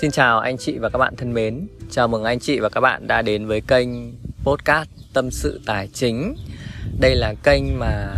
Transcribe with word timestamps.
Xin 0.00 0.10
chào 0.10 0.40
anh 0.40 0.58
chị 0.58 0.78
và 0.78 0.88
các 0.88 0.98
bạn 0.98 1.16
thân 1.16 1.34
mến. 1.34 1.66
Chào 1.90 2.08
mừng 2.08 2.24
anh 2.24 2.40
chị 2.40 2.60
và 2.60 2.68
các 2.68 2.80
bạn 2.80 3.06
đã 3.06 3.22
đến 3.22 3.46
với 3.46 3.60
kênh 3.60 3.88
podcast 4.44 4.88
Tâm 5.12 5.30
sự 5.30 5.60
tài 5.66 5.88
chính. 5.92 6.36
Đây 7.00 7.14
là 7.14 7.34
kênh 7.42 7.78
mà 7.78 8.16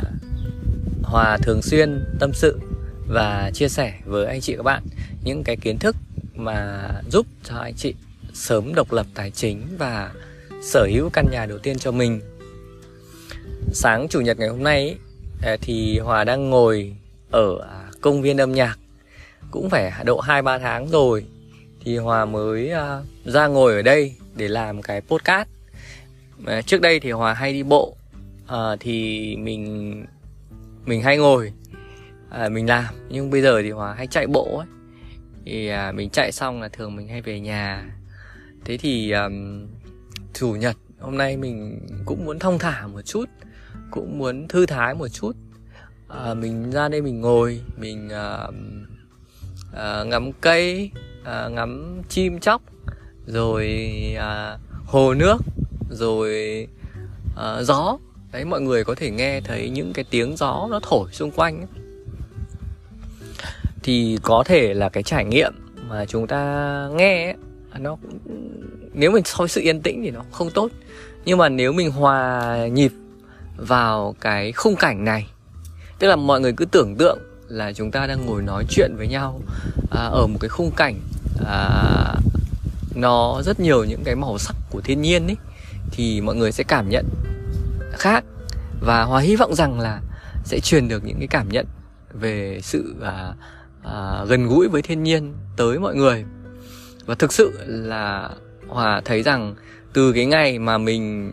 Hòa 1.03 1.39
thường 1.43 1.63
xuyên 1.63 2.05
tâm 2.21 2.33
sự 2.33 2.61
và 3.09 3.51
chia 3.55 3.69
sẻ 3.69 3.95
với 4.05 4.27
anh 4.27 4.41
chị 4.41 4.55
và 4.55 4.57
các 4.57 4.63
bạn 4.63 4.83
những 5.25 5.45
cái 5.45 5.57
kiến 5.57 5.79
thức 5.79 5.97
mà 6.35 6.89
giúp 7.11 7.27
cho 7.45 7.57
anh 7.57 7.75
chị 7.75 7.95
sớm 8.35 8.75
độc 8.75 8.93
lập 8.93 9.07
tài 9.15 9.31
chính 9.31 9.63
và 9.79 10.13
sở 10.63 10.87
hữu 10.95 11.11
căn 11.13 11.27
nhà 11.33 11.47
đầu 11.47 11.59
tiên 11.59 11.79
cho 11.79 11.93
mình. 11.93 12.21
Sáng 13.73 14.09
chủ 14.09 14.21
nhật 14.21 14.39
ngày 14.39 14.49
hôm 14.49 14.63
nay 14.63 14.97
à, 15.43 15.57
thì 15.61 15.99
Hòa 15.99 16.25
đang 16.25 16.51
ngồi 16.51 16.97
ở 17.31 17.59
à, 17.61 17.91
công 18.01 18.23
viên 18.23 18.37
âm 18.37 18.53
nhạc 18.53 18.79
cũng 19.51 19.71
phải 19.71 19.93
độ 20.05 20.21
2 20.21 20.43
3 20.43 20.59
tháng 20.59 20.89
rồi 20.89 21.25
thì 21.85 21.97
Hòa 21.97 22.25
mới 22.25 22.73
uh, 22.73 23.07
ra 23.33 23.47
ngồi 23.47 23.75
ở 23.75 23.83
đây 23.83 24.15
để 24.37 24.49
làm 24.49 24.83
cái 24.83 25.01
podcast. 25.01 25.49
Uh, 26.43 26.67
trước 26.67 26.81
đây 26.81 27.01
thì 27.01 27.11
Hòa 27.11 27.35
hay 27.35 27.53
đi 27.53 27.63
bộ 27.63 27.97
uh, 28.45 28.81
thì 28.81 29.37
mình 29.37 30.05
mình 30.87 31.03
hay 31.03 31.17
ngồi 31.19 31.53
uh, 32.45 32.53
mình 32.53 32.69
làm 32.69 32.95
nhưng 33.09 33.31
bây 33.31 33.43
giờ 33.43 33.63
thì 33.63 33.71
Hòa 33.71 33.95
hay 33.95 34.07
chạy 34.07 34.27
bộ 34.27 34.59
ấy. 34.59 34.67
Thì 35.45 35.71
uh, 35.73 35.95
mình 35.95 36.11
chạy 36.11 36.33
xong 36.33 36.63
là 36.63 36.69
thường 36.69 36.97
mình 36.97 37.09
hay 37.09 37.23
về 37.23 37.41
nhà. 37.41 37.91
Thế 38.65 38.77
thì 38.77 39.13
um, 39.13 39.67
chủ 40.35 40.55
nhật 40.55 40.77
hôm 41.01 41.19
nay 41.19 41.37
mình 41.37 41.81
cũng 42.05 42.25
muốn 42.25 42.39
thông 42.39 42.59
thả 42.59 42.87
một 42.87 43.03
chút, 43.03 43.25
cũng 43.91 44.19
muốn 44.19 44.49
thư 44.49 44.67
thái 44.67 44.95
một 44.95 45.09
chút. 45.09 45.33
Uh, 46.31 46.37
mình 46.37 46.71
ra 46.71 46.89
đây 46.89 47.03
mình 47.03 47.21
ngồi, 47.21 47.61
mình 47.77 48.09
uh, 48.09 48.55
uh, 49.73 50.07
ngắm 50.07 50.33
cây 50.41 50.91
à, 51.25 51.49
ngắm 51.49 52.03
chim 52.09 52.41
chóc 52.41 52.63
rồi 53.27 53.67
à, 54.19 54.59
hồ 54.87 55.15
nước 55.15 55.39
rồi 55.91 56.67
à, 57.37 57.63
gió 57.63 57.99
đấy 58.33 58.45
mọi 58.45 58.61
người 58.61 58.85
có 58.85 58.95
thể 58.95 59.11
nghe 59.11 59.41
thấy 59.41 59.71
những 59.71 59.93
cái 59.93 60.05
tiếng 60.11 60.37
gió 60.37 60.69
nó 60.71 60.81
thổi 60.83 61.09
xung 61.13 61.31
quanh 61.31 61.59
ấy. 61.59 61.69
thì 63.83 64.19
có 64.23 64.43
thể 64.47 64.75
là 64.75 64.89
cái 64.89 65.03
trải 65.03 65.25
nghiệm 65.25 65.53
mà 65.89 66.07
chúng 66.07 66.27
ta 66.27 66.89
nghe 66.93 67.25
ấy, 67.25 67.35
nó 67.79 67.97
cũng 68.03 68.19
nếu 68.93 69.11
mình 69.11 69.25
soi 69.25 69.49
sự 69.49 69.61
yên 69.61 69.83
tĩnh 69.83 70.01
thì 70.05 70.11
nó 70.11 70.21
không 70.33 70.51
tốt 70.51 70.69
nhưng 71.25 71.39
mà 71.39 71.49
nếu 71.49 71.73
mình 71.73 71.91
hòa 71.91 72.57
nhịp 72.67 72.93
vào 73.57 74.15
cái 74.21 74.53
khung 74.53 74.77
cảnh 74.77 75.05
này 75.05 75.27
tức 75.99 76.09
là 76.09 76.17
mọi 76.17 76.41
người 76.41 76.53
cứ 76.57 76.65
tưởng 76.65 76.97
tượng 76.97 77.19
là 77.49 77.73
chúng 77.73 77.91
ta 77.91 78.07
đang 78.07 78.27
ngồi 78.27 78.43
nói 78.43 78.65
chuyện 78.71 78.95
với 78.97 79.09
nhau 79.09 79.41
à, 79.91 80.05
ở 80.05 80.27
một 80.27 80.39
cái 80.41 80.49
khung 80.49 80.71
cảnh 80.77 80.95
à, 81.47 82.15
nó 82.95 83.43
rất 83.43 83.61
nhiều 83.61 83.85
những 83.85 84.05
cái 84.05 84.17
màu 84.17 84.39
sắc 84.39 84.57
của 84.71 84.81
thiên 84.81 85.03
nhiên 85.03 85.27
ấy 85.27 85.37
thì 85.91 86.21
mọi 86.21 86.37
người 86.37 86.53
sẽ 86.53 86.65
cảm 86.65 86.89
nhận 86.89 87.07
khác. 87.93 88.25
Và 88.81 89.03
hòa 89.03 89.21
hy 89.21 89.37
vọng 89.37 89.55
rằng 89.55 89.81
là 89.81 90.01
sẽ 90.45 90.61
truyền 90.61 90.89
được 90.89 91.05
những 91.05 91.19
cái 91.19 91.29
cảm 91.29 91.49
nhận 91.49 91.67
về 92.13 92.61
sự 92.63 92.95
à, 93.03 93.35
à, 93.83 94.25
gần 94.29 94.47
gũi 94.47 94.69
với 94.69 94.83
thiên 94.83 95.03
nhiên 95.03 95.35
tới 95.57 95.79
mọi 95.79 95.95
người. 95.95 96.25
Và 97.07 97.15
thực 97.15 97.33
sự 97.33 97.53
là 97.67 98.31
hòa 98.69 99.01
thấy 99.05 99.23
rằng 99.23 99.55
từ 99.93 100.13
cái 100.13 100.27
ngày 100.27 100.59
mà 100.59 100.79
mình 100.79 101.33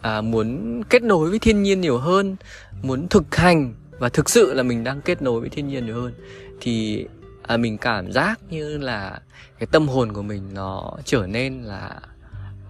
à, 0.00 0.20
muốn 0.20 0.82
kết 0.90 1.02
nối 1.02 1.30
với 1.30 1.38
thiên 1.38 1.62
nhiên 1.62 1.80
nhiều 1.80 1.98
hơn 1.98 2.36
muốn 2.82 3.08
thực 3.08 3.36
hành 3.36 3.74
và 3.98 4.08
thực 4.08 4.30
sự 4.30 4.54
là 4.54 4.62
mình 4.62 4.84
đang 4.84 5.00
kết 5.00 5.22
nối 5.22 5.40
với 5.40 5.48
thiên 5.48 5.68
nhiên 5.68 5.86
nhiều 5.86 5.94
hơn 5.94 6.12
thì 6.60 7.06
à, 7.50 7.56
mình 7.56 7.78
cảm 7.78 8.12
giác 8.12 8.40
như 8.50 8.78
là 8.78 9.20
cái 9.58 9.66
tâm 9.72 9.88
hồn 9.88 10.12
của 10.12 10.22
mình 10.22 10.54
nó 10.54 10.92
trở 11.04 11.26
nên 11.26 11.62
là 11.62 12.00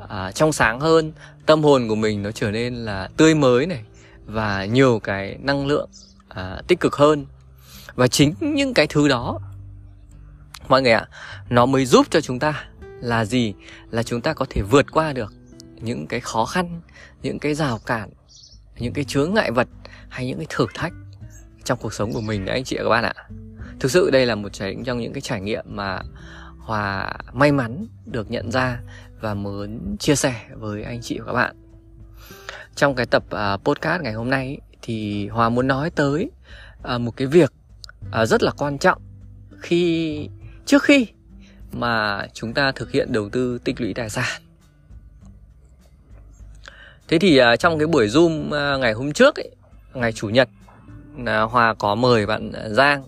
à, 0.08 0.32
trong 0.32 0.52
sáng 0.52 0.80
hơn. 0.80 1.12
Tâm 1.46 1.62
hồn 1.62 1.88
của 1.88 1.94
mình 1.94 2.22
nó 2.22 2.30
trở 2.30 2.50
nên 2.50 2.74
là 2.74 3.08
tươi 3.16 3.34
mới 3.34 3.66
này 3.66 3.84
và 4.24 4.64
nhiều 4.64 5.00
cái 5.04 5.36
năng 5.40 5.66
lượng 5.66 5.88
à, 6.28 6.62
tích 6.68 6.80
cực 6.80 6.94
hơn. 6.94 7.26
Và 7.94 8.08
chính 8.08 8.34
những 8.40 8.74
cái 8.74 8.86
thứ 8.86 9.08
đó 9.08 9.38
mọi 10.68 10.82
người 10.82 10.92
ạ 10.92 11.08
nó 11.48 11.66
mới 11.66 11.86
giúp 11.86 12.06
cho 12.10 12.20
chúng 12.20 12.38
ta 12.38 12.64
là 13.00 13.24
gì? 13.24 13.54
Là 13.90 14.02
chúng 14.02 14.20
ta 14.20 14.32
có 14.32 14.46
thể 14.50 14.62
vượt 14.70 14.92
qua 14.92 15.12
được 15.12 15.32
những 15.74 16.06
cái 16.06 16.20
khó 16.20 16.44
khăn 16.44 16.80
những 17.22 17.38
cái 17.38 17.54
rào 17.54 17.78
cản 17.86 18.10
những 18.78 18.92
cái 18.92 19.04
chướng 19.04 19.34
ngại 19.34 19.50
vật 19.50 19.68
hay 20.08 20.26
những 20.26 20.38
cái 20.38 20.46
thử 20.50 20.66
thách 20.74 20.92
trong 21.64 21.78
cuộc 21.82 21.92
sống 21.92 22.12
của 22.12 22.20
mình 22.20 22.44
đấy 22.44 22.54
anh 22.54 22.64
chị 22.64 22.76
và 22.76 22.82
các 22.82 22.88
bạn 22.88 23.04
ạ 23.04 23.14
thực 23.80 23.90
sự 23.90 24.10
đây 24.10 24.26
là 24.26 24.34
một 24.34 24.48
trong 24.84 24.98
những 25.00 25.12
cái 25.12 25.20
trải 25.20 25.40
nghiệm 25.40 25.64
mà 25.68 26.02
hòa 26.58 27.14
may 27.32 27.52
mắn 27.52 27.86
được 28.06 28.30
nhận 28.30 28.50
ra 28.50 28.80
và 29.20 29.34
muốn 29.34 29.96
chia 29.98 30.14
sẻ 30.14 30.34
với 30.54 30.82
anh 30.82 31.00
chị 31.02 31.18
và 31.18 31.26
các 31.26 31.32
bạn. 31.32 31.56
Trong 32.74 32.94
cái 32.94 33.06
tập 33.06 33.24
uh, 33.26 33.64
podcast 33.64 34.02
ngày 34.02 34.12
hôm 34.12 34.30
nay 34.30 34.58
thì 34.82 35.28
hòa 35.28 35.48
muốn 35.48 35.66
nói 35.66 35.90
tới 35.90 36.30
uh, 36.94 37.00
một 37.00 37.16
cái 37.16 37.26
việc 37.26 37.52
uh, 38.22 38.28
rất 38.28 38.42
là 38.42 38.50
quan 38.58 38.78
trọng 38.78 39.02
khi 39.58 40.28
trước 40.66 40.82
khi 40.82 41.06
mà 41.72 42.26
chúng 42.34 42.54
ta 42.54 42.72
thực 42.72 42.90
hiện 42.92 43.12
đầu 43.12 43.28
tư 43.28 43.58
tích 43.64 43.80
lũy 43.80 43.94
tài 43.94 44.10
sản. 44.10 44.42
Thế 47.08 47.18
thì 47.18 47.40
uh, 47.40 47.58
trong 47.58 47.78
cái 47.78 47.86
buổi 47.86 48.06
zoom 48.06 48.46
uh, 48.46 48.80
ngày 48.80 48.92
hôm 48.92 49.12
trước 49.12 49.36
ấy, 49.36 49.50
ngày 49.94 50.12
chủ 50.12 50.28
nhật 50.28 50.48
là 51.18 51.42
hòa 51.42 51.74
có 51.74 51.94
mời 51.94 52.26
bạn 52.26 52.52
giang 52.70 53.04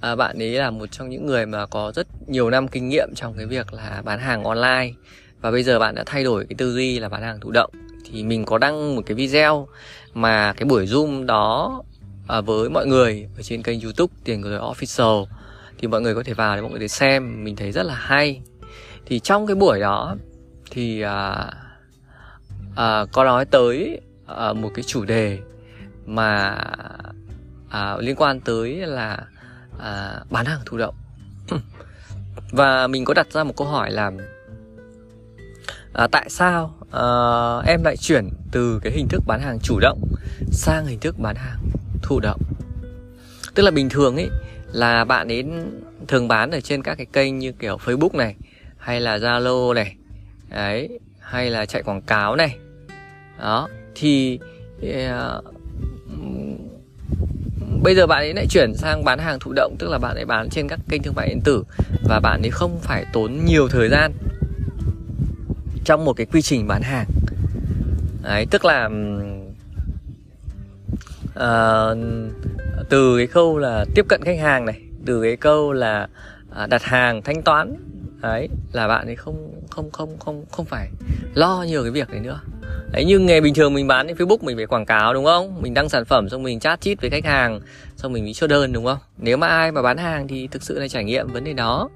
à, 0.00 0.16
bạn 0.16 0.42
ấy 0.42 0.50
là 0.50 0.70
một 0.70 0.86
trong 0.90 1.08
những 1.08 1.26
người 1.26 1.46
mà 1.46 1.66
có 1.66 1.92
rất 1.94 2.06
nhiều 2.26 2.50
năm 2.50 2.68
kinh 2.68 2.88
nghiệm 2.88 3.08
trong 3.14 3.34
cái 3.36 3.46
việc 3.46 3.72
là 3.72 4.02
bán 4.04 4.18
hàng 4.18 4.44
online. 4.44 4.92
Và 5.40 5.50
bây 5.50 5.62
giờ 5.62 5.78
bạn 5.78 5.94
đã 5.94 6.04
thay 6.06 6.24
đổi 6.24 6.46
cái 6.48 6.54
tư 6.58 6.72
duy 6.74 6.98
là 6.98 7.08
bán 7.08 7.22
hàng 7.22 7.40
thụ 7.40 7.50
động. 7.50 7.70
Thì 8.10 8.24
mình 8.24 8.44
có 8.44 8.58
đăng 8.58 8.96
một 8.96 9.02
cái 9.06 9.14
video 9.14 9.68
mà 10.14 10.52
cái 10.52 10.64
buổi 10.64 10.86
zoom 10.86 11.26
đó 11.26 11.82
à, 12.28 12.40
với 12.40 12.70
mọi 12.70 12.86
người 12.86 13.28
ở 13.36 13.42
trên 13.42 13.62
kênh 13.62 13.80
youtube 13.80 14.14
tiền 14.24 14.42
của 14.42 14.48
official. 14.48 15.26
Thì 15.78 15.88
mọi 15.88 16.00
người 16.00 16.14
có 16.14 16.22
thể 16.22 16.34
vào 16.34 16.56
để 16.56 16.62
mọi 16.62 16.70
người 16.70 16.80
để 16.80 16.88
xem 16.88 17.44
mình 17.44 17.56
thấy 17.56 17.72
rất 17.72 17.82
là 17.82 17.94
hay. 17.94 18.40
Thì 19.06 19.20
trong 19.20 19.46
cái 19.46 19.56
buổi 19.56 19.80
đó 19.80 20.16
thì 20.70 21.00
à, 21.00 21.50
à, 22.76 23.04
có 23.12 23.24
nói 23.24 23.44
tới 23.44 24.00
à, 24.26 24.52
một 24.52 24.70
cái 24.74 24.82
chủ 24.82 25.04
đề 25.04 25.38
mà 26.06 26.58
à, 27.68 27.96
liên 28.00 28.16
quan 28.16 28.40
tới 28.40 28.74
là 28.74 29.26
à, 29.82 30.20
bán 30.30 30.46
hàng 30.46 30.60
thụ 30.66 30.76
động. 30.76 30.94
Và 32.50 32.86
mình 32.86 33.04
có 33.04 33.14
đặt 33.14 33.32
ra 33.32 33.44
một 33.44 33.56
câu 33.56 33.66
hỏi 33.66 33.90
là 33.90 34.12
à, 35.92 36.06
tại 36.12 36.30
sao 36.30 36.74
à, 36.92 37.06
em 37.66 37.82
lại 37.84 37.96
chuyển 37.96 38.28
từ 38.52 38.80
cái 38.82 38.92
hình 38.92 39.08
thức 39.08 39.22
bán 39.26 39.40
hàng 39.40 39.58
chủ 39.62 39.78
động 39.80 40.00
sang 40.50 40.86
hình 40.86 41.00
thức 41.00 41.18
bán 41.18 41.36
hàng 41.36 41.58
thụ 42.02 42.20
động? 42.20 42.40
Tức 43.54 43.62
là 43.62 43.70
bình 43.70 43.88
thường 43.88 44.16
ấy 44.16 44.30
là 44.72 45.04
bạn 45.04 45.28
đến 45.28 45.70
thường 46.08 46.28
bán 46.28 46.50
ở 46.50 46.60
trên 46.60 46.82
các 46.82 46.94
cái 46.94 47.06
kênh 47.12 47.38
như 47.38 47.52
kiểu 47.52 47.76
Facebook 47.76 48.16
này 48.16 48.36
hay 48.78 49.00
là 49.00 49.18
Zalo 49.18 49.74
này 49.74 49.96
đấy 50.48 50.98
hay 51.20 51.50
là 51.50 51.66
chạy 51.66 51.82
quảng 51.82 52.02
cáo 52.02 52.36
này. 52.36 52.58
Đó 53.38 53.68
thì 53.94 54.38
uh, 54.82 55.44
bây 57.82 57.94
giờ 57.94 58.06
bạn 58.06 58.18
ấy 58.18 58.34
lại 58.34 58.46
chuyển 58.50 58.74
sang 58.74 59.04
bán 59.04 59.18
hàng 59.18 59.38
thụ 59.38 59.52
động 59.52 59.76
tức 59.78 59.90
là 59.90 59.98
bạn 59.98 60.14
ấy 60.16 60.24
bán 60.24 60.48
trên 60.50 60.68
các 60.68 60.80
kênh 60.88 61.02
thương 61.02 61.14
mại 61.14 61.28
điện 61.28 61.40
tử 61.44 61.64
và 62.08 62.20
bạn 62.20 62.42
ấy 62.42 62.50
không 62.50 62.78
phải 62.80 63.04
tốn 63.12 63.44
nhiều 63.44 63.68
thời 63.68 63.88
gian 63.88 64.12
trong 65.84 66.04
một 66.04 66.12
cái 66.12 66.26
quy 66.26 66.42
trình 66.42 66.66
bán 66.66 66.82
hàng. 66.82 67.06
Đấy 68.22 68.46
tức 68.50 68.64
là 68.64 68.88
uh, 71.38 71.98
từ 72.88 73.16
cái 73.16 73.26
câu 73.26 73.58
là 73.58 73.84
tiếp 73.94 74.06
cận 74.08 74.20
khách 74.24 74.38
hàng 74.38 74.64
này 74.64 74.80
từ 75.06 75.22
cái 75.22 75.36
câu 75.36 75.72
là 75.72 76.08
à, 76.50 76.66
đặt 76.66 76.82
hàng 76.82 77.22
thanh 77.22 77.42
toán 77.42 77.76
đấy, 78.20 78.48
là 78.72 78.88
bạn 78.88 79.06
ấy 79.06 79.16
không 79.16 79.62
không 79.70 79.90
không 79.90 80.18
không 80.18 80.44
không 80.50 80.66
phải 80.66 80.88
lo 81.34 81.64
nhiều 81.68 81.82
cái 81.82 81.90
việc 81.90 82.10
đấy 82.10 82.20
nữa. 82.20 82.40
Đấy, 82.92 83.04
như 83.04 83.18
nghề 83.18 83.40
bình 83.40 83.54
thường 83.54 83.74
mình 83.74 83.86
bán 83.86 84.06
trên 84.06 84.16
facebook 84.16 84.38
mình 84.40 84.56
phải 84.56 84.66
quảng 84.66 84.86
cáo, 84.86 85.14
đúng 85.14 85.24
không? 85.24 85.62
Mình 85.62 85.74
đăng 85.74 85.88
sản 85.88 86.04
phẩm 86.04 86.28
xong 86.28 86.42
mình 86.42 86.60
chat 86.60 86.80
chít 86.80 87.00
với 87.00 87.10
khách 87.10 87.24
hàng, 87.24 87.60
xong 87.96 88.12
mình 88.12 88.24
mới 88.24 88.34
chốt 88.34 88.46
đơn, 88.46 88.72
đúng 88.72 88.84
không? 88.84 88.98
Nếu 89.18 89.36
mà 89.36 89.46
ai 89.46 89.72
mà 89.72 89.82
bán 89.82 89.98
hàng 89.98 90.28
thì 90.28 90.46
thực 90.46 90.62
sự 90.62 90.78
là 90.78 90.88
trải 90.88 91.04
nghiệm 91.04 91.32
vấn 91.32 91.44
đề 91.44 91.52
đó. 91.52 91.88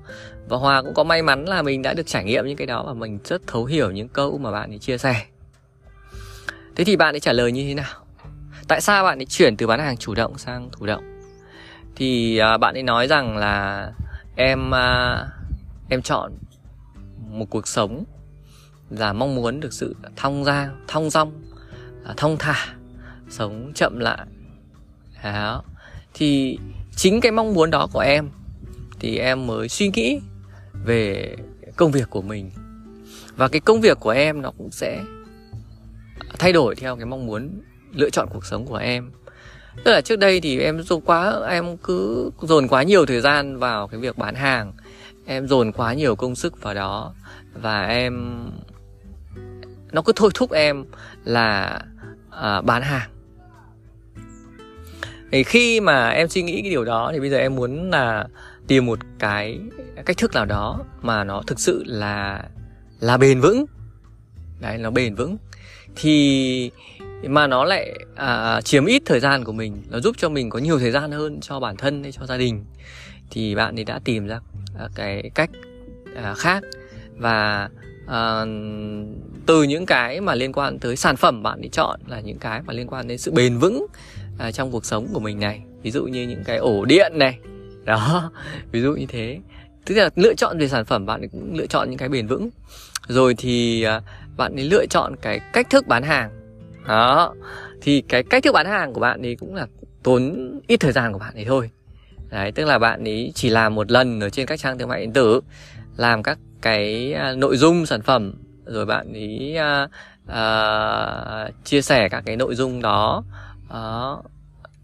Và 0.48 0.56
hòa 0.56 0.82
cũng 0.82 0.94
có 0.94 1.04
may 1.04 1.22
mắn 1.22 1.44
là 1.44 1.62
mình 1.62 1.82
đã 1.82 1.94
được 1.94 2.06
trải 2.06 2.24
nghiệm 2.24 2.46
những 2.46 2.56
cái 2.56 2.66
đó 2.66 2.84
và 2.86 2.92
mình 2.92 3.18
rất 3.24 3.42
thấu 3.46 3.64
hiểu 3.64 3.90
những 3.90 4.08
câu 4.08 4.38
mà 4.38 4.50
bạn 4.50 4.72
ấy 4.72 4.78
chia 4.78 4.98
sẻ. 4.98 5.22
Thế 6.76 6.84
thì 6.84 6.96
bạn 6.96 7.14
ấy 7.14 7.20
trả 7.20 7.32
lời 7.32 7.52
như 7.52 7.64
thế 7.68 7.74
nào? 7.74 7.94
Tại 8.68 8.80
sao 8.80 9.04
bạn 9.04 9.18
ấy 9.18 9.26
chuyển 9.26 9.56
từ 9.56 9.66
bán 9.66 9.80
hàng 9.80 9.96
chủ 9.96 10.14
động 10.14 10.38
sang 10.38 10.68
thụ 10.72 10.86
động? 10.86 11.20
Thì 11.96 12.38
à, 12.38 12.56
bạn 12.56 12.74
ấy 12.74 12.82
nói 12.82 13.06
rằng 13.06 13.36
là 13.36 13.88
em 14.36 14.74
à, 14.74 15.26
em 15.88 16.02
chọn 16.02 16.32
một 17.30 17.50
cuộc 17.50 17.68
sống 17.68 18.04
là 18.90 19.12
mong 19.12 19.34
muốn 19.34 19.60
được 19.60 19.72
sự 19.72 19.96
thong 20.16 20.44
ra, 20.44 20.70
thong 20.88 21.10
dong 21.10 21.32
à, 22.04 22.14
thong 22.16 22.36
thả 22.38 22.74
sống 23.28 23.72
chậm 23.74 23.98
lại. 23.98 24.26
Đó. 25.24 25.62
Thì 26.14 26.58
chính 26.96 27.20
cái 27.20 27.32
mong 27.32 27.54
muốn 27.54 27.70
đó 27.70 27.88
của 27.92 28.00
em 28.00 28.28
thì 29.00 29.16
em 29.18 29.46
mới 29.46 29.68
suy 29.68 29.88
nghĩ 29.88 30.20
về 30.84 31.36
công 31.76 31.90
việc 31.90 32.10
của 32.10 32.22
mình. 32.22 32.50
Và 33.36 33.48
cái 33.48 33.60
công 33.60 33.80
việc 33.80 34.00
của 34.00 34.10
em 34.10 34.42
nó 34.42 34.50
cũng 34.58 34.70
sẽ 34.70 35.04
thay 36.38 36.52
đổi 36.52 36.74
theo 36.74 36.96
cái 36.96 37.06
mong 37.06 37.26
muốn 37.26 37.60
lựa 37.92 38.10
chọn 38.10 38.28
cuộc 38.32 38.46
sống 38.46 38.66
của 38.66 38.76
em. 38.76 39.10
Tức 39.84 39.92
là 39.92 40.00
trước 40.00 40.16
đây 40.16 40.40
thì 40.40 40.60
em 40.60 40.82
dồn 40.82 41.00
quá 41.00 41.40
em 41.48 41.76
cứ 41.76 42.30
dồn 42.42 42.68
quá 42.68 42.82
nhiều 42.82 43.06
thời 43.06 43.20
gian 43.20 43.58
vào 43.58 43.88
cái 43.88 44.00
việc 44.00 44.18
bán 44.18 44.34
hàng 44.34 44.72
em 45.26 45.48
dồn 45.48 45.72
quá 45.72 45.94
nhiều 45.94 46.16
công 46.16 46.34
sức 46.34 46.62
vào 46.62 46.74
đó 46.74 47.14
và 47.54 47.86
em 47.86 48.44
nó 49.92 50.02
cứ 50.02 50.12
thôi 50.16 50.30
thúc 50.34 50.52
em 50.52 50.84
là 51.24 51.80
à, 52.30 52.60
bán 52.60 52.82
hàng. 52.82 53.10
Thì 55.32 55.44
khi 55.44 55.80
mà 55.80 56.08
em 56.08 56.28
suy 56.28 56.42
nghĩ 56.42 56.62
cái 56.62 56.70
điều 56.70 56.84
đó 56.84 57.10
thì 57.12 57.20
bây 57.20 57.30
giờ 57.30 57.38
em 57.38 57.54
muốn 57.54 57.90
là 57.90 58.26
tìm 58.66 58.86
một 58.86 58.98
cái 59.18 59.60
cách 60.06 60.16
thức 60.16 60.32
nào 60.32 60.44
đó 60.44 60.80
mà 61.02 61.24
nó 61.24 61.42
thực 61.46 61.60
sự 61.60 61.82
là 61.86 62.44
là 63.00 63.16
bền 63.16 63.40
vững. 63.40 63.64
Đấy 64.60 64.78
nó 64.78 64.90
bền 64.90 65.14
vững. 65.14 65.36
Thì 65.96 66.70
mà 67.22 67.46
nó 67.46 67.64
lại 67.64 67.98
à, 68.16 68.60
chiếm 68.60 68.84
ít 68.84 69.02
thời 69.06 69.20
gian 69.20 69.44
của 69.44 69.52
mình 69.52 69.82
nó 69.90 70.00
giúp 70.00 70.16
cho 70.18 70.28
mình 70.28 70.50
có 70.50 70.58
nhiều 70.58 70.78
thời 70.78 70.90
gian 70.90 71.12
hơn 71.12 71.40
cho 71.40 71.60
bản 71.60 71.76
thân 71.76 72.02
hay 72.02 72.12
cho 72.12 72.26
gia 72.26 72.36
đình 72.36 72.64
thì 73.30 73.54
bạn 73.54 73.78
ấy 73.78 73.84
đã 73.84 74.00
tìm 74.04 74.26
ra 74.26 74.40
Ờ, 74.78 74.88
cái 74.94 75.30
cách 75.34 75.50
ờ, 76.14 76.34
khác. 76.34 76.62
Và 77.16 77.68
à, 78.06 78.44
từ 79.46 79.62
những 79.62 79.86
cái 79.86 80.20
mà 80.20 80.34
liên 80.34 80.52
quan 80.52 80.78
tới 80.78 80.96
sản 80.96 81.16
phẩm 81.16 81.42
bạn 81.42 81.60
đi 81.60 81.68
chọn 81.68 82.00
là 82.06 82.20
những 82.20 82.38
cái 82.38 82.62
mà 82.62 82.72
liên 82.72 82.86
quan 82.86 83.08
đến 83.08 83.18
sự 83.18 83.30
bền 83.30 83.58
vững 83.58 83.86
à, 84.38 84.50
trong 84.50 84.70
cuộc 84.70 84.84
sống 84.84 85.06
của 85.12 85.20
mình 85.20 85.40
này. 85.40 85.62
Ví 85.82 85.90
dụ 85.90 86.04
như 86.04 86.22
những 86.22 86.44
cái 86.44 86.56
ổ 86.56 86.84
điện 86.84 87.12
này. 87.14 87.38
Đó 87.84 88.30
ví 88.72 88.80
dụ 88.80 88.92
như 88.92 89.06
thế. 89.08 89.38
Tức 89.86 89.94
là 89.94 90.10
lựa 90.16 90.34
chọn 90.34 90.58
về 90.58 90.68
sản 90.68 90.84
phẩm 90.84 91.06
bạn 91.06 91.28
cũng 91.28 91.54
lựa 91.54 91.66
chọn 91.66 91.90
những 91.90 91.98
cái 91.98 92.08
bền 92.08 92.26
vững. 92.26 92.50
Rồi 93.08 93.34
thì 93.38 93.82
à, 93.82 94.00
bạn 94.36 94.56
ấy 94.56 94.64
lựa 94.64 94.86
chọn 94.86 95.16
cái 95.16 95.40
cách 95.52 95.70
thức 95.70 95.86
bán 95.86 96.02
hàng. 96.02 96.30
Đó 96.86 97.34
thì 97.82 98.02
cái 98.08 98.22
cách 98.22 98.42
thức 98.42 98.52
bán 98.52 98.66
hàng 98.66 98.92
của 98.92 99.00
bạn 99.00 99.22
ấy 99.22 99.36
cũng 99.36 99.54
là 99.54 99.66
tốn 100.02 100.52
ít 100.66 100.76
thời 100.80 100.92
gian 100.92 101.12
của 101.12 101.18
bạn 101.18 101.34
ấy 101.34 101.44
thôi 101.44 101.70
đấy 102.34 102.52
tức 102.52 102.64
là 102.64 102.78
bạn 102.78 103.04
ấy 103.04 103.32
chỉ 103.34 103.50
làm 103.50 103.74
một 103.74 103.90
lần 103.90 104.20
ở 104.20 104.30
trên 104.30 104.46
các 104.46 104.60
trang 104.60 104.78
thương 104.78 104.88
mại 104.88 105.00
điện 105.00 105.12
tử 105.12 105.40
làm 105.96 106.22
các 106.22 106.38
cái 106.62 107.12
à, 107.12 107.32
nội 107.32 107.56
dung 107.56 107.86
sản 107.86 108.02
phẩm 108.02 108.34
rồi 108.64 108.86
bạn 108.86 109.12
ấy 109.12 109.56
uh, 109.84 109.90
uh, 110.24 111.64
chia 111.64 111.82
sẻ 111.82 112.08
các 112.08 112.22
cái 112.26 112.36
nội 112.36 112.54
dung 112.54 112.82
đó 112.82 113.24
uh, 113.66 114.24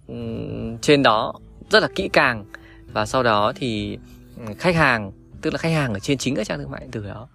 um, 0.07 0.79
trên 0.79 1.03
đó 1.03 1.35
rất 1.71 1.83
là 1.83 1.89
kỹ 1.95 2.09
càng. 2.13 2.45
Và 2.93 3.07
sau 3.07 3.23
đó 3.23 3.53
thì 3.57 3.99
khách 4.59 4.75
hàng 4.75 5.13
tức 5.43 5.53
là 5.53 5.59
khách 5.59 5.73
hàng 5.73 5.95
ở 5.95 5.99
trên 5.99 6.19
chính 6.19 6.35
các 6.35 6.47
trang 6.47 6.59
thương 6.59 6.71
mại 6.71 6.81
điện 6.81 6.91
tử 6.91 7.07
đó 7.07 7.29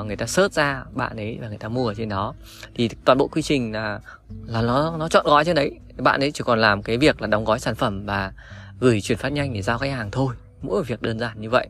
uh, 0.00 0.06
người 0.06 0.16
ta 0.16 0.26
search 0.26 0.54
ra 0.54 0.84
bạn 0.94 1.16
ấy 1.16 1.38
và 1.40 1.48
người 1.48 1.58
ta 1.58 1.68
mua 1.68 1.88
ở 1.88 1.94
trên 1.94 2.08
đó. 2.08 2.34
Thì 2.74 2.90
toàn 3.04 3.18
bộ 3.18 3.28
quy 3.28 3.42
trình 3.42 3.72
là 3.72 4.00
là 4.46 4.62
nó 4.62 4.96
nó 4.98 5.08
chọn 5.08 5.26
gói 5.26 5.44
trên 5.44 5.56
đấy. 5.56 5.70
Bạn 5.96 6.20
ấy 6.20 6.32
chỉ 6.32 6.44
còn 6.46 6.60
làm 6.60 6.82
cái 6.82 6.98
việc 6.98 7.20
là 7.20 7.26
đóng 7.26 7.44
gói 7.44 7.60
sản 7.60 7.74
phẩm 7.74 8.06
và 8.06 8.32
gửi 8.80 9.00
chuyển 9.00 9.18
phát 9.18 9.32
nhanh 9.32 9.52
để 9.52 9.62
giao 9.62 9.78
khách 9.78 9.90
hàng 9.90 10.10
thôi. 10.10 10.34
Mỗi 10.62 10.82
việc 10.82 11.02
đơn 11.02 11.18
giản 11.18 11.40
như 11.40 11.50
vậy. 11.50 11.68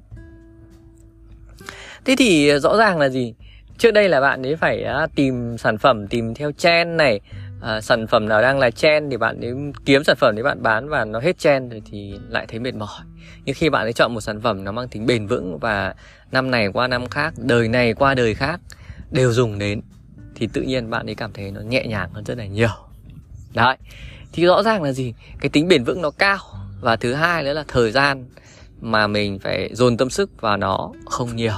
Thế 2.04 2.14
thì 2.18 2.58
rõ 2.58 2.76
ràng 2.76 2.98
là 2.98 3.08
gì? 3.08 3.34
Trước 3.78 3.90
đây 3.90 4.08
là 4.08 4.20
bạn 4.20 4.46
ấy 4.46 4.56
phải 4.56 4.82
à, 4.82 5.06
tìm 5.14 5.58
sản 5.58 5.78
phẩm 5.78 6.06
tìm 6.06 6.34
theo 6.34 6.52
trend 6.52 6.96
này. 6.96 7.20
À, 7.62 7.80
sản 7.80 8.06
phẩm 8.06 8.28
nào 8.28 8.42
đang 8.42 8.58
là 8.58 8.70
trend 8.70 9.10
thì 9.10 9.16
bạn 9.16 9.40
ấy 9.40 9.52
kiếm 9.84 10.04
sản 10.04 10.16
phẩm 10.16 10.34
để 10.36 10.42
bạn 10.42 10.62
bán 10.62 10.88
và 10.88 11.04
nó 11.04 11.20
hết 11.20 11.38
trend 11.38 11.72
rồi 11.72 11.82
thì 11.90 12.14
lại 12.28 12.46
thấy 12.48 12.58
mệt 12.58 12.74
mỏi. 12.74 13.04
Nhưng 13.44 13.54
khi 13.54 13.68
bạn 13.68 13.86
ấy 13.86 13.92
chọn 13.92 14.14
một 14.14 14.20
sản 14.20 14.40
phẩm 14.40 14.64
nó 14.64 14.72
mang 14.72 14.88
tính 14.88 15.06
bền 15.06 15.26
vững 15.26 15.58
và 15.58 15.94
năm 16.32 16.50
này 16.50 16.68
qua 16.72 16.88
năm 16.88 17.08
khác 17.08 17.34
đời 17.36 17.68
này 17.68 17.94
qua 17.94 18.14
đời 18.14 18.34
khác 18.34 18.60
đều 19.10 19.32
dùng 19.32 19.58
đến 19.58 19.80
thì 20.34 20.48
tự 20.52 20.62
nhiên 20.62 20.90
bạn 20.90 21.08
ấy 21.08 21.14
cảm 21.14 21.32
thấy 21.32 21.50
nó 21.50 21.60
nhẹ 21.60 21.86
nhàng 21.86 22.10
hơn 22.12 22.24
rất 22.24 22.38
là 22.38 22.46
nhiều. 22.46 22.68
Đấy. 23.54 23.76
Thì 24.32 24.46
rõ 24.46 24.62
ràng 24.62 24.82
là 24.82 24.92
gì? 24.92 25.14
Cái 25.40 25.50
tính 25.50 25.68
bền 25.68 25.84
vững 25.84 26.02
nó 26.02 26.10
cao 26.10 26.38
và 26.80 26.96
thứ 26.96 27.14
hai 27.14 27.42
nữa 27.42 27.52
là 27.52 27.64
thời 27.68 27.90
gian 27.90 28.24
mà 28.80 29.06
mình 29.06 29.38
phải 29.38 29.70
dồn 29.72 29.96
tâm 29.96 30.10
sức 30.10 30.40
vào 30.40 30.56
nó 30.56 30.92
không 31.06 31.36
nhiều. 31.36 31.52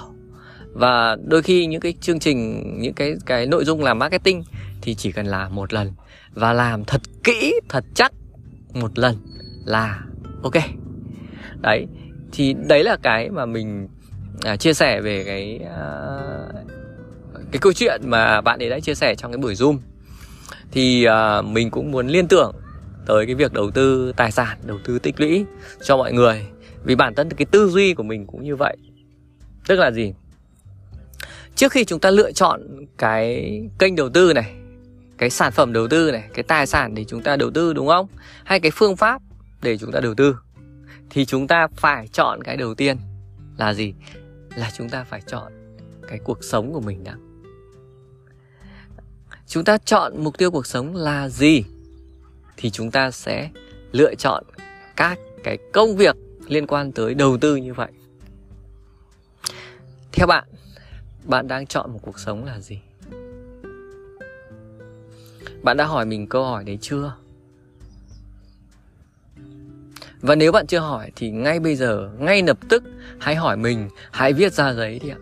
Và 0.73 1.17
đôi 1.25 1.43
khi 1.43 1.67
những 1.67 1.81
cái 1.81 1.95
chương 2.01 2.19
trình 2.19 2.63
những 2.81 2.95
cái 2.95 3.15
cái 3.27 3.47
nội 3.47 3.65
dung 3.65 3.83
làm 3.83 3.99
marketing 3.99 4.45
thì 4.81 4.95
chỉ 4.95 5.13
cần 5.13 5.27
làm 5.27 5.55
một 5.55 5.73
lần. 5.73 5.93
Và 6.35 6.53
làm 6.53 6.85
thật 6.85 7.01
kỹ 7.25 7.61
thật 7.69 7.85
chắc 7.95 8.13
một 8.75 8.99
lần 8.99 9.17
là 9.65 10.01
ok. 10.43 10.55
Đấy 11.61 11.87
thì 12.33 12.55
đấy 12.69 12.85
là 12.85 12.97
cái 13.03 13.31
mà 13.31 13.47
mình 13.47 13.89
à, 14.43 14.57
chia 14.57 14.75
sẻ 14.75 15.01
về 15.01 15.25
cái 15.25 15.61
à, 15.77 15.87
cái 17.53 17.59
câu 17.61 17.73
chuyện 17.73 18.01
mà 18.05 18.41
bạn 18.41 18.63
ấy 18.63 18.71
đã 18.71 18.81
chia 18.81 18.95
sẻ 18.95 19.15
trong 19.15 19.33
cái 19.33 19.39
buổi 19.39 19.55
zoom. 19.55 19.79
Thì 20.73 21.05
à, 21.05 21.43
mình 21.43 21.71
cũng 21.71 21.91
muốn 21.91 22.09
liên 22.09 22.29
tưởng 22.29 22.55
tới 23.07 23.27
cái 23.27 23.35
việc 23.35 23.53
đầu 23.53 23.71
tư 23.71 24.13
tài 24.17 24.33
sản, 24.33 24.59
đầu 24.65 24.79
tư 24.85 24.99
tích 24.99 25.21
lũy 25.21 25.45
cho 25.83 25.97
mọi 25.97 26.13
người. 26.13 26.47
Vì 26.85 26.95
bản 26.95 27.15
thân 27.15 27.31
cái 27.31 27.47
tư 27.47 27.69
duy 27.69 27.95
của 27.95 28.03
mình 28.03 28.27
cũng 28.27 28.45
như 28.45 28.57
vậy. 28.57 28.77
Tức 29.67 29.79
là 29.79 29.91
gì? 29.91 30.15
Trước 31.55 31.73
khi 31.73 31.85
chúng 31.85 32.01
ta 32.01 32.11
lựa 32.11 32.33
chọn 32.33 32.87
cái 32.99 33.61
kênh 33.79 33.97
đầu 33.97 34.09
tư 34.09 34.33
này, 34.33 34.55
cái 35.19 35.31
sản 35.31 35.53
phẩm 35.53 35.73
đầu 35.73 35.89
tư 35.89 36.13
này, 36.13 36.25
cái 36.35 36.43
tài 36.43 36.67
sản 36.67 36.95
để 36.95 37.05
chúng 37.05 37.23
ta 37.23 37.37
đầu 37.37 37.51
tư, 37.51 37.73
đúng 37.73 37.89
không? 37.89 38.07
Hay 38.45 38.61
cái 38.61 38.71
phương 38.75 38.97
pháp 38.97 39.23
để 39.63 39.79
chúng 39.79 39.93
ta 39.93 40.01
đầu 40.01 40.15
tư, 40.15 40.37
thì 41.11 41.25
chúng 41.25 41.47
ta 41.47 41.69
phải 41.77 42.09
chọn 42.09 42.43
cái 42.43 42.57
đầu 42.57 42.75
tiên 42.75 42.97
là 43.59 43.75
gì? 43.75 43.95
Là 44.57 44.71
chúng 44.77 44.89
ta 44.89 45.05
phải 45.05 45.21
chọn 45.27 45.53
cái 46.09 46.19
cuộc 46.25 46.45
sống 46.45 46.73
của 46.73 46.81
mình 46.81 47.05
đã. 47.05 47.17
Chúng 49.47 49.65
ta 49.65 49.79
chọn 49.79 50.25
mục 50.25 50.39
tiêu 50.39 50.51
cuộc 50.51 50.67
sống 50.67 50.97
là 50.97 51.29
gì? 51.29 51.65
Thì 52.63 52.71
chúng 52.71 52.91
ta 52.91 53.11
sẽ 53.11 53.51
lựa 53.93 54.15
chọn 54.15 54.45
các 54.97 55.19
cái 55.45 55.59
công 55.73 55.97
việc 55.97 56.17
liên 56.49 56.67
quan 56.67 56.93
tới 56.93 57.15
đầu 57.15 57.37
tư 57.37 57.57
như 57.57 57.75
vậy. 57.75 57.93
Theo 60.13 60.27
bạn 60.27 60.45
bạn 61.25 61.49
đang 61.49 61.67
chọn 61.67 61.93
một 61.93 61.99
cuộc 62.03 62.19
sống 62.19 62.45
là 62.45 62.61
gì? 62.61 62.81
Bạn 65.63 65.77
đã 65.77 65.85
hỏi 65.85 66.07
mình 66.07 66.27
câu 66.27 66.45
hỏi 66.45 66.65
đấy 66.65 66.79
chưa? 66.81 67.17
Và 70.21 70.35
nếu 70.35 70.53
bạn 70.53 70.67
chưa 70.67 70.79
hỏi 70.79 71.13
thì 71.17 71.31
ngay 71.31 71.61
bây 71.61 71.77
giờ, 71.77 72.11
ngay 72.19 72.43
lập 72.43 72.59
tức 72.69 72.85
hãy 73.21 73.35
hỏi 73.35 73.57
mình, 73.57 73.89
hãy 74.13 74.33
viết 74.33 74.53
ra 74.53 74.75
giấy 74.75 74.99
đi 74.99 75.09
ạ. 75.09 75.19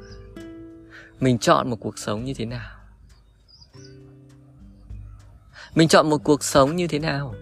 Mình 1.20 1.38
chọn 1.38 1.70
một 1.70 1.76
cuộc 1.80 1.98
sống 1.98 2.24
như 2.24 2.34
thế 2.34 2.44
nào? 2.44 2.79
Mình 5.74 5.88
chọn 5.88 6.10
một 6.10 6.24
cuộc 6.24 6.44
sống 6.44 6.76
như 6.76 6.86
thế 6.86 6.98
nào? 6.98 7.34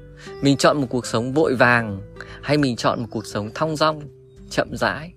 Mình 0.43 0.57
chọn 0.57 0.81
một 0.81 0.87
cuộc 0.91 1.07
sống 1.07 1.33
vội 1.33 1.55
vàng 1.55 2.01
hay 2.43 2.59
mình 2.59 2.77
chọn 2.77 3.01
một 3.01 3.09
cuộc 3.11 3.27
sống 3.27 3.51
thong 3.55 3.77
dong, 3.77 4.03
chậm 4.51 4.77
rãi? 4.77 5.13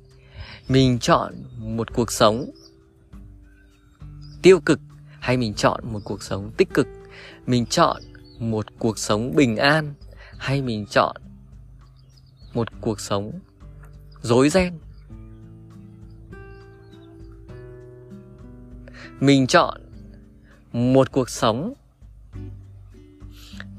Mình 0.70 1.00
chọn 1.00 1.34
một 1.58 1.94
cuộc 1.94 2.12
sống 2.12 2.52
tiêu 4.42 4.60
cực 4.60 4.80
hay 5.20 5.38
mình 5.38 5.54
chọn 5.54 5.80
một 5.84 6.00
cuộc 6.04 6.24
sống 6.24 6.52
tích 6.58 6.70
cực? 6.74 6.88
Mình 7.48 7.66
chọn 7.66 8.02
một 8.40 8.66
cuộc 8.80 8.98
sống 8.98 9.36
bình 9.36 9.58
an 9.58 9.94
hay 10.38 10.62
mình 10.62 10.86
chọn 10.86 11.16
một 12.54 12.68
cuộc 12.82 13.00
sống 13.00 13.32
rối 14.22 14.50
ren? 14.50 14.74
Mình 19.20 19.48
chọn 19.48 19.82
một 20.72 21.12
cuộc 21.12 21.30
sống 21.30 21.74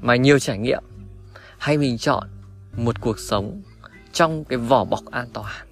mà 0.01 0.15
nhiều 0.15 0.39
trải 0.39 0.57
nghiệm. 0.57 0.83
Hay 1.57 1.77
mình 1.77 1.97
chọn 1.97 2.27
một 2.77 3.01
cuộc 3.01 3.19
sống 3.19 3.61
trong 4.13 4.45
cái 4.45 4.57
vỏ 4.57 4.85
bọc 4.85 5.05
an 5.05 5.27
toàn. 5.33 5.67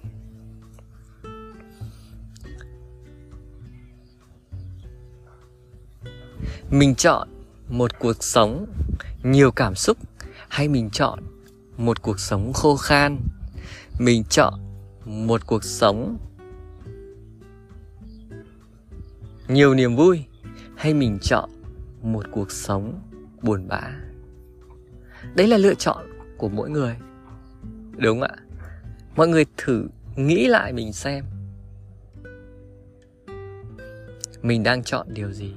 Mình 6.70 6.94
chọn 6.94 7.28
một 7.68 7.98
cuộc 7.98 8.24
sống 8.24 8.66
nhiều 9.22 9.50
cảm 9.50 9.74
xúc 9.74 9.98
hay 10.48 10.68
mình 10.68 10.90
chọn 10.90 11.18
một 11.76 12.02
cuộc 12.02 12.20
sống 12.20 12.52
khô 12.52 12.76
khan? 12.76 13.18
Mình 13.98 14.24
chọn 14.24 14.54
một 15.04 15.46
cuộc 15.46 15.64
sống 15.64 16.18
nhiều 19.48 19.74
niềm 19.74 19.96
vui 19.96 20.24
hay 20.76 20.94
mình 20.94 21.18
chọn 21.22 21.50
một 22.02 22.26
cuộc 22.30 22.50
sống 22.50 23.00
buồn 23.42 23.68
bã. 23.68 23.82
Đấy 25.34 25.46
là 25.46 25.56
lựa 25.56 25.74
chọn 25.74 26.06
của 26.38 26.48
mỗi 26.48 26.70
người, 26.70 26.96
đúng 27.96 28.20
không 28.20 28.28
ạ? 28.28 28.36
Mọi 29.16 29.28
người 29.28 29.44
thử 29.56 29.88
nghĩ 30.16 30.46
lại 30.46 30.72
mình 30.72 30.92
xem, 30.92 31.24
mình 34.42 34.62
đang 34.62 34.82
chọn 34.84 35.06
điều 35.10 35.32
gì? 35.32 35.52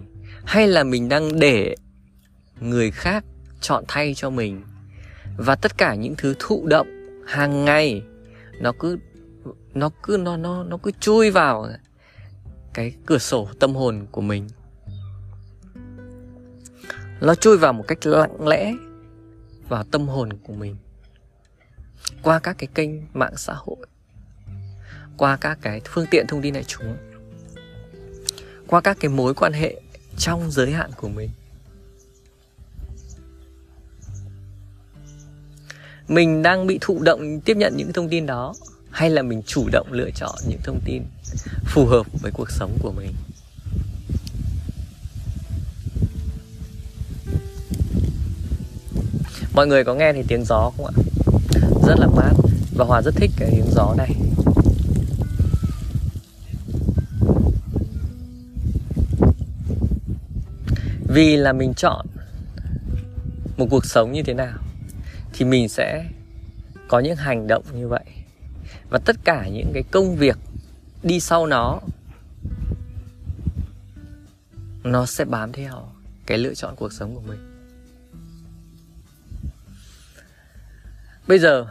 Hay 0.46 0.68
là 0.68 0.84
mình 0.84 1.10
đang 1.10 1.40
để 1.40 1.76
người 2.60 2.92
khác 2.92 3.26
chọn 3.62 3.84
thay 3.88 4.14
cho 4.16 4.30
mình? 4.30 4.62
Và 5.38 5.56
tất 5.56 5.78
cả 5.78 5.96
những 5.96 6.16
thứ 6.18 6.36
thụ 6.40 6.68
động 6.68 6.88
hàng 7.28 7.66
ngày, 7.66 8.04
nó 8.62 8.72
cứ 8.80 8.98
nó 9.74 9.90
cứ, 10.04 10.18
nó 10.18 10.38
nó 10.38 10.64
nó 10.64 10.78
cứ 10.78 10.92
chui 11.00 11.32
vào 11.32 11.68
cái 12.74 12.96
cửa 13.06 13.18
sổ 13.18 13.50
tâm 13.60 13.76
hồn 13.76 14.06
của 14.12 14.22
mình 14.22 14.48
nó 17.22 17.36
chui 17.36 17.58
vào 17.58 17.74
một 17.74 17.86
cách 17.88 18.06
lặng 18.06 18.48
lẽ 18.48 18.74
vào 19.70 19.84
tâm 19.84 20.08
hồn 20.08 20.30
của 20.44 20.54
mình. 20.54 20.76
Qua 22.22 22.40
các 22.40 22.56
cái 22.58 22.68
kênh 22.76 22.90
mạng 23.14 23.34
xã 23.38 23.54
hội. 23.54 23.78
Qua 25.18 25.38
các 25.38 25.58
cái 25.62 25.82
phương 25.86 26.06
tiện 26.12 26.28
thông 26.28 26.42
tin 26.42 26.54
đại 26.54 26.64
chúng. 26.64 26.98
Qua 28.68 28.82
các 28.82 28.98
cái 29.00 29.10
mối 29.10 29.34
quan 29.34 29.54
hệ 29.54 29.82
trong 30.18 30.52
giới 30.52 30.72
hạn 30.72 30.92
của 30.98 31.10
mình. 31.10 31.30
Mình 36.08 36.44
đang 36.44 36.68
bị 36.68 36.78
thụ 36.82 37.00
động 37.04 37.42
tiếp 37.42 37.58
nhận 37.58 37.78
những 37.78 37.94
thông 37.94 38.10
tin 38.10 38.26
đó, 38.26 38.54
hay 38.92 39.10
là 39.10 39.22
mình 39.22 39.42
chủ 39.46 39.70
động 39.72 39.88
lựa 39.92 40.10
chọn 40.16 40.36
những 40.48 40.60
thông 40.64 40.80
tin 40.86 41.04
phù 41.66 41.86
hợp 41.86 42.08
với 42.22 42.32
cuộc 42.32 42.52
sống 42.52 42.78
của 42.82 42.92
mình? 42.92 43.14
Mọi 49.56 49.68
người 49.68 49.84
có 49.84 49.96
nghe 49.96 50.14
thấy 50.14 50.24
tiếng 50.28 50.46
gió 50.46 50.72
không 50.78 50.86
ạ? 50.86 50.94
Rất 51.88 52.00
là 52.00 52.08
mát. 52.08 52.34
Và 52.76 52.86
hòa 52.86 53.02
rất 53.02 53.16
thích 53.16 53.32
cái 53.38 53.50
tiếng 53.52 53.72
gió 53.72 53.94
này. 53.98 54.16
Vì 61.08 61.36
là 61.38 61.54
mình 61.54 61.74
chọn 61.74 62.06
một 63.58 63.68
cuộc 63.70 63.86
sống 63.86 64.12
như 64.12 64.24
thế 64.24 64.34
nào, 64.34 64.58
thì 65.34 65.46
mình 65.46 65.70
sẽ 65.70 66.06
có 66.88 67.00
những 67.00 67.16
hành 67.16 67.48
động 67.48 67.64
như 67.74 67.88
vậy. 67.88 68.06
Và 68.90 69.00
tất 69.06 69.16
cả 69.24 69.48
những 69.48 69.72
cái 69.74 69.84
công 69.92 70.16
việc 70.16 70.38
đi 71.04 71.20
sau 71.20 71.46
nó 71.46 71.80
nó 74.84 75.06
sẽ 75.06 75.26
bám 75.26 75.52
theo 75.52 75.88
cái 76.26 76.38
lựa 76.38 76.54
chọn 76.54 76.76
cuộc 76.76 76.94
sống 76.94 77.16
của 77.16 77.22
mình. 77.28 77.55
Bây 81.28 81.40
giờ, 81.40 81.66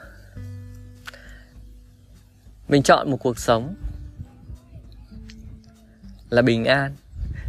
mình 2.68 2.82
chọn 2.82 3.10
một 3.10 3.16
cuộc 3.16 3.38
sống 3.38 3.74
là 6.30 6.42
bình 6.42 6.64
an. 6.64 6.94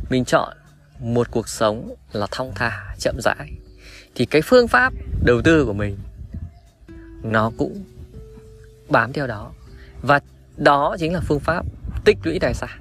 Mình 0.09 0.25
chọn 0.25 0.57
một 0.99 1.31
cuộc 1.31 1.49
sống 1.49 1.95
là 2.13 2.27
thong 2.31 2.51
thả, 2.55 2.95
chậm 2.99 3.15
rãi. 3.23 3.51
Thì 4.15 4.25
cái 4.25 4.41
phương 4.41 4.67
pháp 4.67 4.93
đầu 5.25 5.41
tư 5.41 5.65
của 5.65 5.73
mình, 5.73 5.97
nó 7.23 7.51
cũng 7.57 7.83
bám 8.89 9.13
theo 9.13 9.27
đó. 9.27 9.51
Và 10.01 10.19
đó 10.57 10.95
chính 10.99 11.13
là 11.13 11.19
phương 11.19 11.39
pháp 11.39 11.65
tích 12.05 12.17
lũy 12.23 12.39
tài 12.39 12.53
sản. 12.53 12.79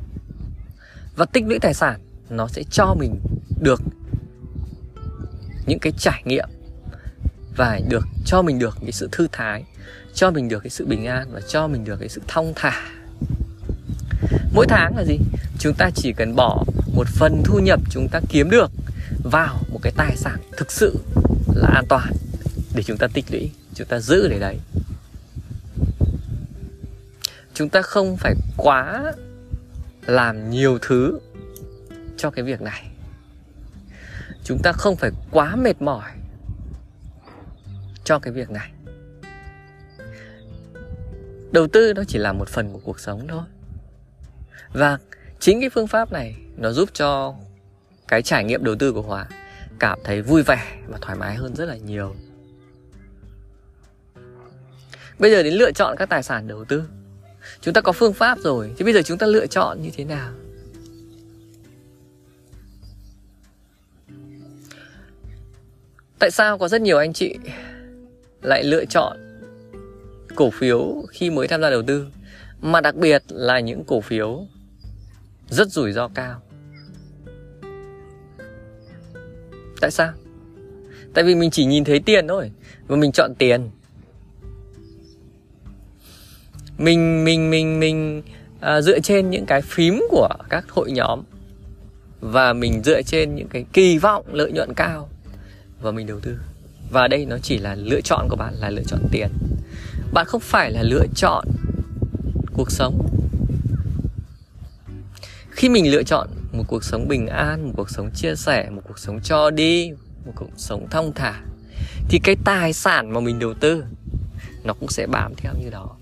Và 1.17 1.25
tích 1.25 1.45
lũy 1.47 1.59
tài 1.59 1.75
sản, 1.75 2.01
nó 2.31 2.49
sẽ 2.49 2.63
cho 2.71 2.95
mình 2.99 3.21
được 3.61 3.83
những 5.67 5.79
cái 5.79 5.93
trải 5.99 6.23
nghiệm 6.25 6.49
và 7.57 7.81
được 7.89 8.07
cho 8.25 8.43
mình 8.43 8.59
được 8.59 8.79
cái 8.81 8.93
sự 8.93 9.09
thư 9.13 9.29
thái, 9.33 9.65
cho 10.15 10.31
mình 10.31 10.49
được 10.49 10.63
cái 10.63 10.71
sự 10.71 10.87
bình 10.87 11.07
an 11.07 11.29
và 11.33 11.41
cho 11.41 11.69
mình 11.69 11.85
được 11.85 11.97
cái 12.01 12.09
sự 12.09 12.21
thong 12.29 12.53
thả. 12.57 12.83
Mỗi 14.53 14.67
tháng 14.69 14.97
là 14.97 15.05
gì? 15.05 15.19
Chúng 15.59 15.75
ta 15.75 15.91
chỉ 15.95 16.13
cần 16.13 16.37
bỏ 16.37 16.65
một 16.95 17.09
phần 17.09 17.43
thu 17.45 17.59
nhập 17.59 17.81
chúng 17.91 18.09
ta 18.09 18.21
kiếm 18.29 18.51
được 18.51 18.71
vào 19.25 19.61
một 19.73 19.79
cái 19.83 19.93
tài 19.97 20.17
sản 20.17 20.39
thực 20.57 20.73
sự 20.73 20.99
là 21.55 21.69
an 21.75 21.85
toàn 21.89 22.13
để 22.75 22.83
chúng 22.83 22.99
ta 22.99 23.07
tích 23.15 23.25
lũy, 23.31 23.51
chúng 23.75 23.87
ta 23.87 24.01
giữ 24.01 24.29
để 24.29 24.39
đấy. 24.39 24.59
Chúng 27.55 27.69
ta 27.69 27.83
không 27.83 28.17
phải 28.17 28.35
quá 28.57 29.13
làm 30.07 30.51
nhiều 30.51 30.79
thứ 30.83 31.19
cho 32.17 32.31
cái 32.31 32.45
việc 32.45 32.63
này. 32.63 32.91
Chúng 34.45 34.59
ta 34.63 34.73
không 34.73 34.97
phải 34.97 35.11
quá 35.31 35.57
mệt 35.57 35.83
mỏi 35.83 36.11
cho 38.05 38.19
cái 38.19 38.33
việc 38.33 38.51
này. 38.51 38.73
Đầu 41.53 41.67
tư 41.67 41.93
nó 41.97 42.05
chỉ 42.09 42.19
là 42.19 42.33
một 42.33 42.49
phần 42.49 42.73
của 42.73 42.81
cuộc 42.85 43.01
sống 43.01 43.27
thôi. 43.29 43.43
Và 44.73 44.99
chính 45.41 45.61
cái 45.61 45.71
phương 45.71 45.87
pháp 45.87 46.13
này 46.13 46.37
nó 46.57 46.73
giúp 46.73 46.89
cho 46.93 47.35
cái 48.09 48.23
trải 48.23 48.45
nghiệm 48.45 48.65
đầu 48.65 48.75
tư 48.79 48.93
của 48.93 49.03
hòa 49.03 49.27
cảm 49.79 49.99
thấy 50.05 50.23
vui 50.23 50.43
vẻ 50.43 50.79
và 50.87 50.99
thoải 51.01 51.19
mái 51.19 51.35
hơn 51.35 51.55
rất 51.55 51.65
là 51.65 51.77
nhiều. 51.77 52.15
Bây 55.19 55.31
giờ 55.31 55.43
đến 55.43 55.55
lựa 55.55 55.73
chọn 55.73 55.97
các 55.99 56.09
tài 56.09 56.23
sản 56.23 56.49
đầu 56.49 56.65
tư. 56.65 56.85
Chúng 57.61 57.75
ta 57.75 57.81
có 57.81 57.93
phương 57.93 58.13
pháp 58.13 58.39
rồi, 58.39 58.75
thì 58.77 58.85
bây 58.85 58.95
giờ 58.95 59.03
chúng 59.03 59.19
ta 59.19 59.27
lựa 59.27 59.47
chọn 59.47 59.83
như 59.83 59.91
thế 59.97 60.05
nào? 60.05 60.33
Tại 66.19 66.31
sao 66.31 66.59
có 66.59 66.69
rất 66.69 66.81
nhiều 66.81 66.99
anh 66.99 67.13
chị 67.13 67.39
lại 68.45 68.65
lựa 68.65 68.85
chọn 68.85 69.17
cổ 70.35 70.51
phiếu 70.51 71.03
khi 71.11 71.31
mới 71.31 71.49
tham 71.49 71.63
gia 71.63 71.71
đầu 71.71 71.83
tư. 71.83 72.07
Mà 72.61 72.81
đặc 72.81 72.95
biệt 72.95 73.23
là 73.29 73.61
những 73.61 73.85
cổ 73.85 74.01
phiếu 74.01 74.47
rất 75.49 75.69
rủi 75.69 75.93
ro 75.93 76.09
cao. 76.09 76.41
Tại 79.81 79.91
sao? 79.91 80.13
Tại 81.15 81.25
vì 81.25 81.35
mình 81.35 81.51
chỉ 81.51 81.65
nhìn 81.65 81.85
thấy 81.85 82.01
tiền 82.01 82.29
thôi 82.29 82.51
và 82.87 82.97
mình 82.97 83.13
chọn 83.13 83.35
tiền. 83.39 83.71
Mình 86.79 87.25
mình 87.25 87.51
mình 87.51 87.81
mình 87.81 88.23
à, 88.61 88.81
dựa 88.81 89.01
trên 89.01 89.31
những 89.31 89.47
cái 89.47 89.63
phím 89.63 90.03
của 90.11 90.29
các 90.49 90.71
hội 90.71 90.93
nhóm. 90.93 91.23
Và 92.21 92.53
mình 92.53 92.83
dựa 92.85 93.03
trên 93.03 93.35
những 93.35 93.49
cái 93.49 93.65
kỳ 93.73 93.99
vọng 93.99 94.25
lợi 94.33 94.53
nhuận 94.53 94.75
cao. 94.75 95.09
Và 95.81 95.91
mình 95.91 96.07
đầu 96.07 96.21
tư 96.21 96.39
và 96.91 97.09
đây 97.09 97.27
nó 97.27 97.39
chỉ 97.43 97.59
là 97.59 97.75
lựa 97.75 98.01
chọn 98.01 98.29
của 98.29 98.37
bạn, 98.37 98.55
là 98.55 98.71
lựa 98.71 98.83
chọn 98.87 99.01
tiền. 99.11 99.29
Bạn 100.13 100.27
không 100.27 100.41
phải 100.41 100.71
là 100.71 100.83
lựa 100.83 101.07
chọn 101.15 101.49
cuộc 102.53 102.71
sống. 102.71 103.09
Khi 105.51 105.69
mình 105.69 105.91
lựa 105.93 106.03
chọn 106.03 106.29
một 106.53 106.65
cuộc 106.69 106.85
sống 106.85 107.09
bình 107.09 107.27
an, 107.27 107.67
một 107.67 107.73
cuộc 107.77 107.91
sống 107.91 108.11
chia 108.15 108.35
sẻ, 108.35 108.71
một 108.71 108.83
cuộc 108.89 108.99
sống 108.99 109.21
cho 109.25 109.51
đi, 109.51 109.93
một 110.27 110.33
cuộc 110.35 110.51
sống 110.57 110.87
thong 110.91 111.13
thả, 111.15 111.41
thì 112.09 112.19
cái 112.25 112.37
tài 112.45 112.73
sản 112.73 113.13
mà 113.13 113.21
mình 113.21 113.39
đầu 113.39 113.55
tư, 113.55 113.85
nó 114.65 114.75
cũng 114.75 114.89
sẽ 114.89 115.07
bám 115.07 115.35
theo 115.37 115.53
như 115.63 115.71
đó. 115.71 115.97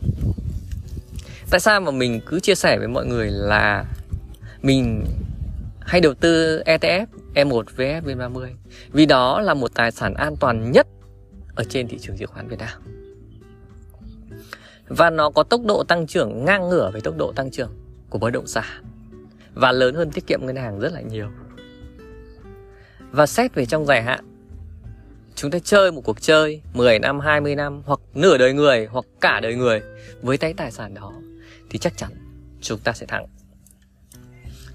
Tại 1.50 1.60
sao 1.60 1.80
mà 1.80 1.90
mình 1.90 2.20
cứ 2.26 2.40
chia 2.40 2.54
sẻ 2.54 2.78
với 2.78 2.88
mọi 2.88 3.06
người 3.06 3.30
là 3.30 3.84
mình 4.62 5.04
hay 5.80 6.00
đầu 6.00 6.14
tư 6.14 6.62
ETF 6.66 7.06
E1 7.34 7.62
VS 7.62 8.06
VN30 8.06 8.48
vì 8.92 9.06
đó 9.06 9.40
là 9.40 9.54
một 9.54 9.74
tài 9.74 9.90
sản 9.90 10.14
an 10.14 10.36
toàn 10.40 10.72
nhất 10.72 10.86
ở 11.54 11.64
trên 11.64 11.88
thị 11.88 11.98
trường 11.98 12.16
chứng 12.18 12.28
khoán 12.28 12.48
Việt 12.48 12.58
Nam 12.58 12.82
và 14.88 15.10
nó 15.10 15.30
có 15.30 15.42
tốc 15.42 15.60
độ 15.64 15.84
tăng 15.84 16.06
trưởng 16.06 16.44
ngang 16.44 16.68
ngửa 16.68 16.90
với 16.92 17.00
tốc 17.00 17.16
độ 17.16 17.32
tăng 17.32 17.50
trưởng 17.50 17.70
của 18.10 18.18
bất 18.18 18.30
động 18.30 18.46
sản 18.46 18.84
và 19.54 19.72
lớn 19.72 19.94
hơn 19.94 20.10
tiết 20.10 20.26
kiệm 20.26 20.46
ngân 20.46 20.56
hàng 20.56 20.78
rất 20.78 20.92
là 20.92 21.00
nhiều 21.00 21.28
và 23.10 23.26
xét 23.26 23.54
về 23.54 23.66
trong 23.66 23.86
dài 23.86 24.02
hạn 24.02 24.32
chúng 25.34 25.50
ta 25.50 25.58
chơi 25.58 25.92
một 25.92 26.00
cuộc 26.04 26.20
chơi 26.20 26.62
10 26.74 26.98
năm, 26.98 27.20
20 27.20 27.54
năm 27.56 27.82
hoặc 27.86 28.00
nửa 28.14 28.38
đời 28.38 28.52
người 28.52 28.86
hoặc 28.90 29.04
cả 29.20 29.40
đời 29.40 29.54
người 29.54 29.82
với 30.22 30.38
cái 30.38 30.54
tài 30.54 30.70
sản 30.70 30.94
đó 30.94 31.12
thì 31.70 31.78
chắc 31.78 31.96
chắn 31.96 32.10
chúng 32.60 32.78
ta 32.78 32.92
sẽ 32.92 33.06
thắng. 33.06 33.26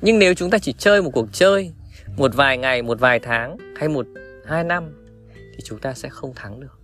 Nhưng 0.01 0.19
nếu 0.19 0.33
chúng 0.33 0.49
ta 0.49 0.57
chỉ 0.57 0.73
chơi 0.73 1.01
một 1.01 1.11
cuộc 1.13 1.27
chơi 1.31 1.71
một 2.17 2.36
vài 2.36 2.57
ngày, 2.57 2.81
một 2.81 3.00
vài 3.00 3.19
tháng 3.19 3.57
hay 3.75 3.89
một 3.89 4.07
hai 4.45 4.63
năm 4.63 5.07
thì 5.36 5.62
chúng 5.63 5.79
ta 5.79 5.93
sẽ 5.93 6.09
không 6.09 6.33
thắng 6.36 6.59
được. 6.59 6.79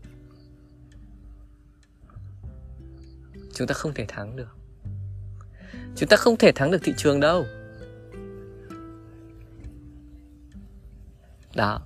Chúng 3.53 3.67
ta 3.67 3.73
không 3.73 3.93
thể 3.93 4.05
thắng 4.07 4.35
được. 4.35 4.57
Chúng 5.95 6.09
ta 6.09 6.17
không 6.17 6.37
thể 6.37 6.51
thắng 6.51 6.71
được 6.71 6.77
thị 6.83 6.93
trường 6.97 7.19
đâu. 7.19 7.45
Đó. 11.55 11.81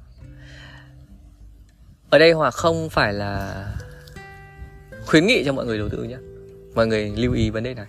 Ở 2.10 2.20
đây 2.20 2.32
Hòa 2.32 2.51
không 2.51 2.89
phải 2.89 3.13
là 3.13 3.66
khuyến 5.06 5.27
nghị 5.27 5.44
cho 5.46 5.54
mọi 5.54 5.66
người 5.66 5.77
đầu 5.77 5.89
tư 5.89 6.04
nhé. 6.04 6.18
Mọi 6.75 6.88
người 6.88 7.12
lưu 7.16 7.34
ý 7.34 7.50
vấn 7.50 7.63
đề 7.63 7.74
này. 7.74 7.88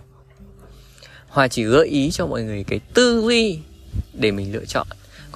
Hòa 1.29 1.49
chỉ 1.49 1.65
gợi 1.65 1.89
ý 1.89 2.11
cho 2.11 2.27
mọi 2.27 2.43
người 2.43 2.65
cái 2.65 2.81
tư 2.95 3.21
duy 3.21 3.61
để 4.13 4.31
mình 4.31 4.53
lựa 4.53 4.65
chọn. 4.65 4.87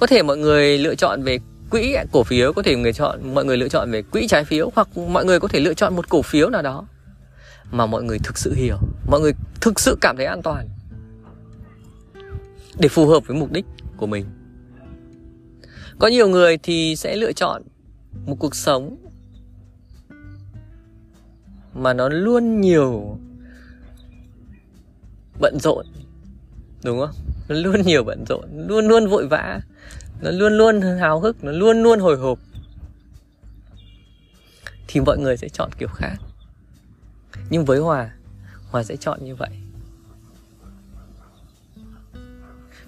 Có 0.03 0.07
thể 0.07 0.23
mọi 0.23 0.37
người 0.37 0.77
lựa 0.77 0.95
chọn 0.95 1.23
về 1.23 1.39
quỹ 1.69 1.95
cổ 2.11 2.23
phiếu, 2.23 2.53
có 2.53 2.61
thể 2.61 2.75
người 2.75 2.93
chọn 2.93 3.33
mọi 3.33 3.45
người 3.45 3.57
lựa 3.57 3.67
chọn 3.67 3.91
về 3.91 4.01
quỹ 4.01 4.27
trái 4.27 4.45
phiếu 4.45 4.71
hoặc 4.75 4.97
mọi 4.97 5.25
người 5.25 5.39
có 5.39 5.47
thể 5.47 5.59
lựa 5.59 5.73
chọn 5.73 5.95
một 5.95 6.09
cổ 6.09 6.21
phiếu 6.21 6.49
nào 6.49 6.61
đó 6.61 6.85
mà 7.71 7.85
mọi 7.85 8.03
người 8.03 8.19
thực 8.23 8.37
sự 8.37 8.53
hiểu, 8.53 8.77
mọi 9.09 9.21
người 9.21 9.31
thực 9.61 9.79
sự 9.79 9.97
cảm 10.01 10.17
thấy 10.17 10.25
an 10.25 10.41
toàn 10.41 10.69
để 12.79 12.89
phù 12.89 13.07
hợp 13.07 13.27
với 13.27 13.37
mục 13.37 13.51
đích 13.51 13.65
của 13.97 14.07
mình. 14.07 14.25
Có 15.99 16.07
nhiều 16.07 16.29
người 16.29 16.57
thì 16.57 16.95
sẽ 16.95 17.15
lựa 17.15 17.31
chọn 17.31 17.63
một 18.25 18.35
cuộc 18.39 18.55
sống 18.55 18.97
mà 21.73 21.93
nó 21.93 22.09
luôn 22.09 22.61
nhiều 22.61 23.17
bận 25.39 25.57
rộn 25.59 25.85
đúng 26.85 26.99
không? 26.99 27.15
Nó 27.47 27.55
luôn 27.55 27.81
nhiều 27.81 28.03
bận 28.03 28.25
rộn, 28.29 28.67
luôn 28.67 28.87
luôn 28.87 29.07
vội 29.07 29.27
vã. 29.27 29.61
Nó 30.21 30.31
luôn 30.31 30.53
luôn 30.57 30.81
hào 30.81 31.19
hức, 31.19 31.43
nó 31.43 31.51
luôn 31.51 31.83
luôn 31.83 31.99
hồi 31.99 32.17
hộp. 32.17 32.39
Thì 34.87 34.99
mọi 34.99 35.17
người 35.17 35.37
sẽ 35.37 35.49
chọn 35.49 35.69
kiểu 35.77 35.87
khác. 35.87 36.15
Nhưng 37.49 37.65
với 37.65 37.79
hòa 37.79 38.13
hòa 38.69 38.83
sẽ 38.83 38.95
chọn 38.95 39.25
như 39.25 39.35
vậy. 39.35 39.49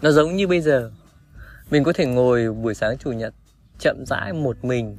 Nó 0.02 0.12
giống 0.12 0.36
như 0.36 0.48
bây 0.48 0.62
giờ. 0.62 0.92
Mình 1.72 1.84
có 1.84 1.94
thể 1.94 2.06
ngồi 2.06 2.54
buổi 2.54 2.75
sáng 2.75 2.98
chủ 2.98 3.12
nhật, 3.12 3.34
chậm 3.80 4.06
rãi 4.06 4.34
một 4.34 4.66
mình 4.66 4.98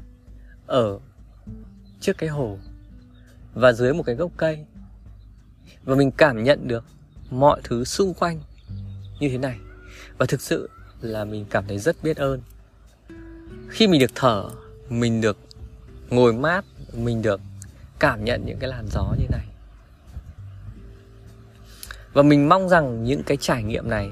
ở 0.67 0.99
trước 2.00 2.19
cái 2.19 2.29
hồ 2.29 2.59
và 3.55 3.73
dưới 3.73 3.95
một 3.95 4.03
cái 4.03 4.15
gốc 4.15 4.31
cây. 4.37 4.65
Và 5.85 5.95
mình 5.95 6.11
cảm 6.11 6.45
nhận 6.45 6.69
được 6.69 6.85
mọi 7.31 7.61
thứ 7.65 7.85
xung 7.85 8.15
quanh 8.15 8.41
như 9.20 9.28
thế 9.28 9.38
này. 9.38 9.58
Và 10.18 10.26
thực 10.26 10.40
sự 10.40 10.70
là 11.00 11.25
mình 11.25 11.46
cảm 11.50 11.64
thấy 11.68 11.78
rất 11.78 11.96
biết 12.02 12.16
ơn. 12.16 12.40
Khi 13.68 13.87
mình 13.87 14.00
được 14.00 14.11
thở, 14.14 14.50
mình 14.88 15.20
được 15.20 15.38
ngồi 16.08 16.32
mát, 16.32 16.64
mình 16.92 17.23
được 17.23 17.40
cảm 17.99 18.25
nhận 18.25 18.46
những 18.46 18.58
cái 18.58 18.70
làn 18.70 18.87
gió 18.90 19.14
như 19.18 19.26
này. 19.30 19.46
Và 22.12 22.23
mình 22.23 22.49
mong 22.49 22.68
rằng 22.68 23.04
những 23.04 23.23
cái 23.23 23.37
trải 23.37 23.62
nghiệm 23.62 23.90
này 23.90 24.11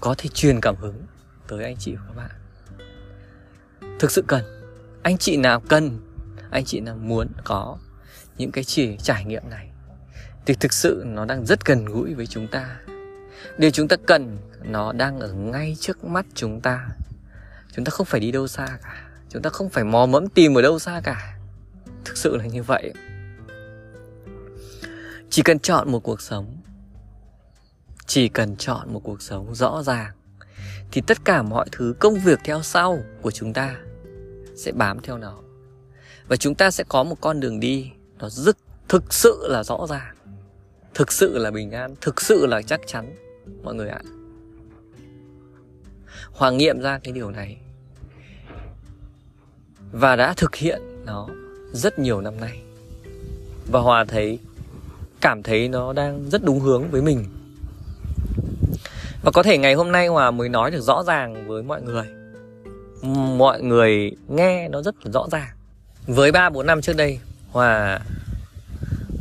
có 0.00 0.14
thể 0.18 0.28
truyền 0.34 0.60
cảm 0.60 0.76
hứng 0.76 1.02
tới 1.48 1.64
anh 1.64 1.76
chị 1.78 1.94
và 1.94 2.02
các 2.06 2.16
bạn. 2.16 2.30
Thực 3.98 4.10
sự 4.10 4.24
cần. 4.26 4.44
Anh 5.02 5.18
chị 5.18 5.36
nào 5.36 5.60
cần, 5.60 6.00
anh 6.50 6.64
chị 6.64 6.80
nào 6.80 6.96
muốn 6.96 7.28
có 7.44 7.78
những 8.38 8.50
cái 8.50 8.64
chỉ 8.64 8.96
trải 8.96 9.24
nghiệm 9.24 9.42
này, 9.50 9.70
thì 10.46 10.54
thực 10.54 10.72
sự 10.72 11.02
nó 11.06 11.24
đang 11.24 11.46
rất 11.46 11.64
gần 11.64 11.84
gũi 11.84 12.14
với 12.14 12.26
chúng 12.26 12.48
ta 12.48 12.76
điều 13.58 13.70
chúng 13.70 13.88
ta 13.88 13.96
cần, 14.06 14.38
nó 14.62 14.92
đang 14.92 15.20
ở 15.20 15.32
ngay 15.32 15.76
trước 15.80 16.04
mắt 16.04 16.26
chúng 16.34 16.60
ta. 16.60 16.88
Chúng 17.72 17.84
ta 17.84 17.90
không 17.90 18.06
phải 18.06 18.20
đi 18.20 18.32
đâu 18.32 18.48
xa 18.48 18.78
cả. 18.82 19.08
Chúng 19.28 19.42
ta 19.42 19.50
không 19.50 19.68
phải 19.68 19.84
mò 19.84 20.06
mẫm 20.06 20.28
tìm 20.28 20.58
ở 20.58 20.62
đâu 20.62 20.78
xa 20.78 21.00
cả. 21.04 21.36
Thực 22.04 22.16
sự 22.16 22.36
là 22.36 22.46
như 22.46 22.62
vậy. 22.62 22.92
Chỉ 25.30 25.42
cần 25.42 25.58
chọn 25.58 25.92
một 25.92 26.00
cuộc 26.00 26.20
sống, 26.20 26.56
chỉ 28.06 28.28
cần 28.28 28.56
chọn 28.56 28.92
một 28.92 29.00
cuộc 29.04 29.22
sống 29.22 29.54
rõ 29.54 29.82
ràng, 29.82 30.12
thì 30.92 31.00
tất 31.06 31.24
cả 31.24 31.42
mọi 31.42 31.66
thứ, 31.72 31.94
công 32.00 32.14
việc 32.14 32.38
theo 32.44 32.62
sau 32.62 32.98
của 33.22 33.30
chúng 33.30 33.52
ta 33.52 33.76
sẽ 34.56 34.72
bám 34.72 35.00
theo 35.00 35.18
nó. 35.18 35.38
Và 36.28 36.36
chúng 36.36 36.54
ta 36.54 36.70
sẽ 36.70 36.84
có 36.88 37.04
một 37.04 37.20
con 37.20 37.40
đường 37.40 37.60
đi 37.60 37.90
nó 38.18 38.28
rất, 38.28 38.56
thực 38.88 39.14
sự 39.14 39.46
là 39.48 39.64
rõ 39.64 39.86
ràng. 39.88 40.16
Thực 40.94 41.12
sự 41.12 41.38
là 41.38 41.50
bình 41.50 41.70
an, 41.70 41.94
thực 42.00 42.20
sự 42.20 42.46
là 42.46 42.62
chắc 42.62 42.80
chắn 42.86 43.16
mọi 43.62 43.74
người 43.74 43.88
ạ. 43.88 44.00
Hoàng 46.32 46.56
nghiệm 46.56 46.80
ra 46.80 46.98
cái 46.98 47.12
điều 47.12 47.30
này. 47.30 47.56
Và 49.92 50.16
đã 50.16 50.34
thực 50.36 50.54
hiện 50.54 50.80
nó 51.04 51.28
rất 51.72 51.98
nhiều 51.98 52.20
năm 52.20 52.40
nay. 52.40 52.62
Và 53.70 53.80
hòa 53.80 54.04
thấy, 54.04 54.38
cảm 55.20 55.42
thấy 55.42 55.68
nó 55.68 55.92
đang 55.92 56.30
rất 56.30 56.44
đúng 56.44 56.60
hướng 56.60 56.90
với 56.90 57.02
mình. 57.02 57.24
Và 59.22 59.30
có 59.32 59.42
thể 59.42 59.58
ngày 59.58 59.74
hôm 59.74 59.92
nay 59.92 60.06
hòa 60.06 60.30
mới 60.30 60.48
nói 60.48 60.70
được 60.70 60.80
rõ 60.80 61.02
ràng 61.06 61.46
với 61.48 61.62
mọi 61.62 61.82
người. 61.82 62.06
Mọi 63.36 63.62
người 63.62 64.12
nghe 64.28 64.68
nó 64.68 64.82
rất 64.82 64.94
là 65.04 65.10
rõ 65.12 65.26
ràng. 65.32 65.48
Với 66.06 66.32
ba 66.32 66.50
bốn 66.50 66.66
năm 66.66 66.80
trước 66.80 66.96
đây, 66.96 67.18
hòa 67.50 68.00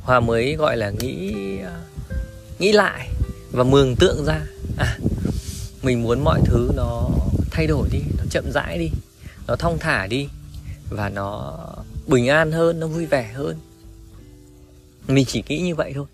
hòa 0.01 0.19
mới 0.19 0.55
gọi 0.55 0.77
là 0.77 0.89
nghĩ 0.89 1.35
nghĩ 2.59 2.71
lại 2.71 3.09
và 3.55 3.63
mường 3.63 3.95
tượng 3.95 4.25
ra. 4.25 4.41
À 4.77 4.97
mình 5.81 6.03
muốn 6.03 6.23
mọi 6.23 6.41
thứ 6.45 6.71
nó 6.75 7.09
thay 7.51 7.67
đổi 7.67 7.89
đi, 7.91 7.99
nó 8.17 8.23
chậm 8.29 8.51
rãi 8.51 8.77
đi, 8.77 8.91
nó 9.47 9.55
thong 9.55 9.77
thả 9.79 10.07
đi, 10.07 10.27
và 10.89 11.09
nó 11.09 11.59
bình 12.07 12.27
an 12.27 12.51
hơn, 12.51 12.79
nó 12.79 12.87
vui 12.87 13.05
vẻ 13.05 13.31
hơn. 13.33 13.57
Mình 15.07 15.25
chỉ 15.25 15.43
nghĩ 15.47 15.59
như 15.59 15.75
vậy 15.75 15.91
thôi. 15.95 16.05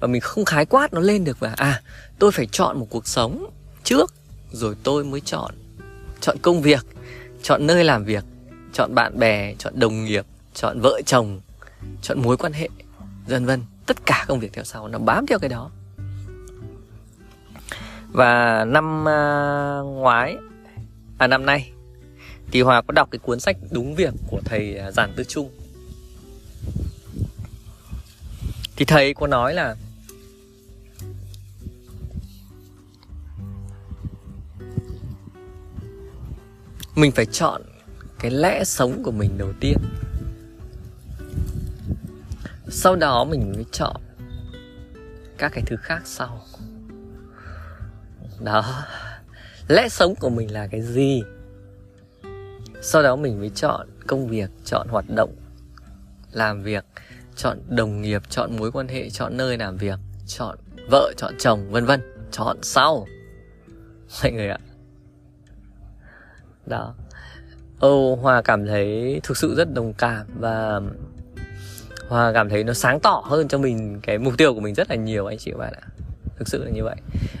Và 0.00 0.08
mình 0.08 0.20
không 0.20 0.44
khái 0.44 0.66
quát 0.66 0.92
nó 0.92 1.00
lên 1.00 1.24
được 1.24 1.40
và 1.40 1.54
à 1.56 1.82
tôi 2.18 2.32
phải 2.32 2.46
chọn 2.52 2.80
một 2.80 2.86
cuộc 2.90 3.08
sống 3.08 3.50
trước, 3.84 4.14
rồi 4.52 4.74
tôi 4.82 5.04
mới 5.04 5.20
chọn. 5.20 5.54
Chọn 6.20 6.36
công 6.42 6.62
việc, 6.62 6.86
chọn 7.42 7.66
nơi 7.66 7.84
làm 7.84 8.04
việc, 8.04 8.24
chọn 8.72 8.94
bạn 8.94 9.18
bè, 9.18 9.54
chọn 9.58 9.80
đồng 9.80 10.04
nghiệp, 10.04 10.26
chọn 10.54 10.80
vợ 10.80 11.00
chồng, 11.06 11.40
chọn 12.02 12.22
mối 12.22 12.36
quan 12.36 12.52
hệ, 12.52 12.68
vân 13.26 13.46
vân. 13.46 13.62
Tất 13.86 14.06
cả 14.06 14.24
công 14.28 14.40
việc 14.40 14.52
theo 14.52 14.64
sau 14.64 14.88
nó 14.88 14.98
bám 14.98 15.26
theo 15.26 15.38
cái 15.38 15.48
đó 15.48 15.70
và 18.12 18.64
năm 18.64 19.08
à, 19.08 19.78
ngoái 19.84 20.36
à 21.18 21.26
năm 21.26 21.46
nay, 21.46 21.72
thì 22.50 22.62
hòa 22.62 22.82
có 22.82 22.92
đọc 22.92 23.08
cái 23.10 23.18
cuốn 23.18 23.40
sách 23.40 23.56
đúng 23.70 23.94
việc 23.94 24.14
của 24.30 24.40
thầy 24.44 24.78
à, 24.78 24.90
giản 24.90 25.12
tư 25.16 25.24
trung. 25.24 25.50
Thì 28.76 28.84
thầy 28.84 29.14
có 29.14 29.26
nói 29.26 29.54
là 29.54 29.76
mình 36.94 37.12
phải 37.12 37.26
chọn 37.26 37.62
cái 38.18 38.30
lẽ 38.30 38.64
sống 38.64 39.02
của 39.02 39.10
mình 39.10 39.38
đầu 39.38 39.52
tiên. 39.60 39.76
Sau 42.68 42.96
đó 42.96 43.24
mình 43.24 43.52
mới 43.54 43.64
chọn 43.72 43.96
các 45.38 45.52
cái 45.54 45.64
thứ 45.66 45.76
khác 45.76 46.02
sau 46.04 46.46
đó. 48.40 48.84
Lẽ 49.68 49.88
sống 49.88 50.14
của 50.14 50.30
mình 50.30 50.52
là 50.52 50.66
cái 50.66 50.82
gì? 50.82 51.22
Sau 52.80 53.02
đó 53.02 53.16
mình 53.16 53.38
mới 53.38 53.50
chọn 53.50 53.88
công 54.06 54.28
việc, 54.28 54.50
chọn 54.64 54.88
hoạt 54.88 55.04
động, 55.16 55.36
làm 56.32 56.62
việc, 56.62 56.84
chọn 57.36 57.58
đồng 57.68 58.02
nghiệp, 58.02 58.22
chọn 58.28 58.56
mối 58.56 58.72
quan 58.72 58.88
hệ, 58.88 59.10
chọn 59.10 59.36
nơi 59.36 59.58
làm 59.58 59.76
việc, 59.76 59.98
chọn 60.26 60.58
vợ, 60.90 61.12
chọn 61.16 61.34
chồng, 61.38 61.70
vân 61.70 61.84
vân. 61.84 62.00
Chọn 62.30 62.56
sau. 62.62 63.06
Mọi 64.22 64.32
người 64.32 64.48
ạ. 64.48 64.58
Đó. 66.66 66.94
Âu 67.80 68.16
Hòa 68.16 68.42
cảm 68.42 68.66
thấy 68.66 69.20
thực 69.22 69.36
sự 69.36 69.54
rất 69.56 69.74
đồng 69.74 69.92
cảm 69.92 70.26
và 70.38 70.80
Hòa 72.08 72.32
cảm 72.32 72.48
thấy 72.48 72.64
nó 72.64 72.72
sáng 72.72 73.00
tỏ 73.00 73.22
hơn 73.24 73.48
cho 73.48 73.58
mình 73.58 74.00
cái 74.02 74.18
mục 74.18 74.34
tiêu 74.38 74.54
của 74.54 74.60
mình 74.60 74.74
rất 74.74 74.90
là 74.90 74.96
nhiều, 74.96 75.26
anh 75.26 75.38
chị 75.38 75.52
và 75.52 75.58
bạn 75.58 75.72
ạ. 75.72 75.97
Thực 76.38 76.48
sự 76.48 76.64
là 76.64 76.70
như 76.70 76.84
vậy. 76.84 76.96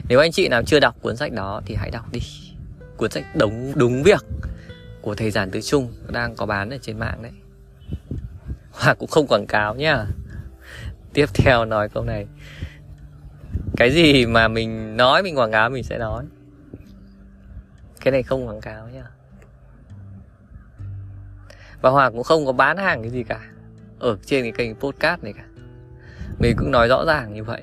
Nếu 0.08 0.18
anh 0.18 0.32
chị 0.32 0.48
nào 0.48 0.62
chưa 0.62 0.80
đọc 0.80 0.96
cuốn 1.02 1.16
sách 1.16 1.32
đó 1.32 1.62
thì 1.66 1.74
hãy 1.74 1.90
đọc 1.90 2.12
đi. 2.12 2.20
Cuốn 2.96 3.10
sách 3.10 3.24
đúng, 3.36 3.72
đúng 3.76 4.02
việc 4.02 4.24
của 5.02 5.14
thầy 5.14 5.30
giản 5.30 5.50
tứ 5.50 5.60
trung 5.60 5.92
đang 6.08 6.36
có 6.36 6.46
bán 6.46 6.70
ở 6.70 6.78
trên 6.82 6.98
mạng 6.98 7.22
đấy. 7.22 7.32
Hoặc 8.72 8.98
cũng 8.98 9.08
không 9.10 9.26
quảng 9.26 9.46
cáo 9.46 9.74
nhá. 9.74 10.06
Tiếp 11.12 11.26
theo 11.34 11.64
nói 11.64 11.88
câu 11.88 12.04
này. 12.04 12.26
Cái 13.76 13.90
gì 13.90 14.26
mà 14.26 14.48
mình 14.48 14.96
nói 14.96 15.22
mình 15.22 15.38
quảng 15.38 15.52
cáo 15.52 15.70
mình 15.70 15.84
sẽ 15.84 15.98
nói. 15.98 16.24
Cái 18.00 18.12
này 18.12 18.22
không 18.22 18.48
quảng 18.48 18.60
cáo 18.60 18.88
nhá. 18.88 19.04
Và 21.80 21.90
Hòa 21.90 22.10
cũng 22.10 22.22
không 22.22 22.46
có 22.46 22.52
bán 22.52 22.76
hàng 22.76 23.02
cái 23.02 23.10
gì 23.10 23.22
cả. 23.22 23.40
Ở 23.98 24.16
trên 24.26 24.42
cái 24.42 24.52
kênh 24.52 24.74
podcast 24.74 25.22
này 25.22 25.32
cả. 25.32 25.44
Mình 26.38 26.54
cũng 26.58 26.70
nói 26.70 26.88
rõ 26.88 27.04
ràng 27.06 27.34
như 27.34 27.44
vậy 27.44 27.62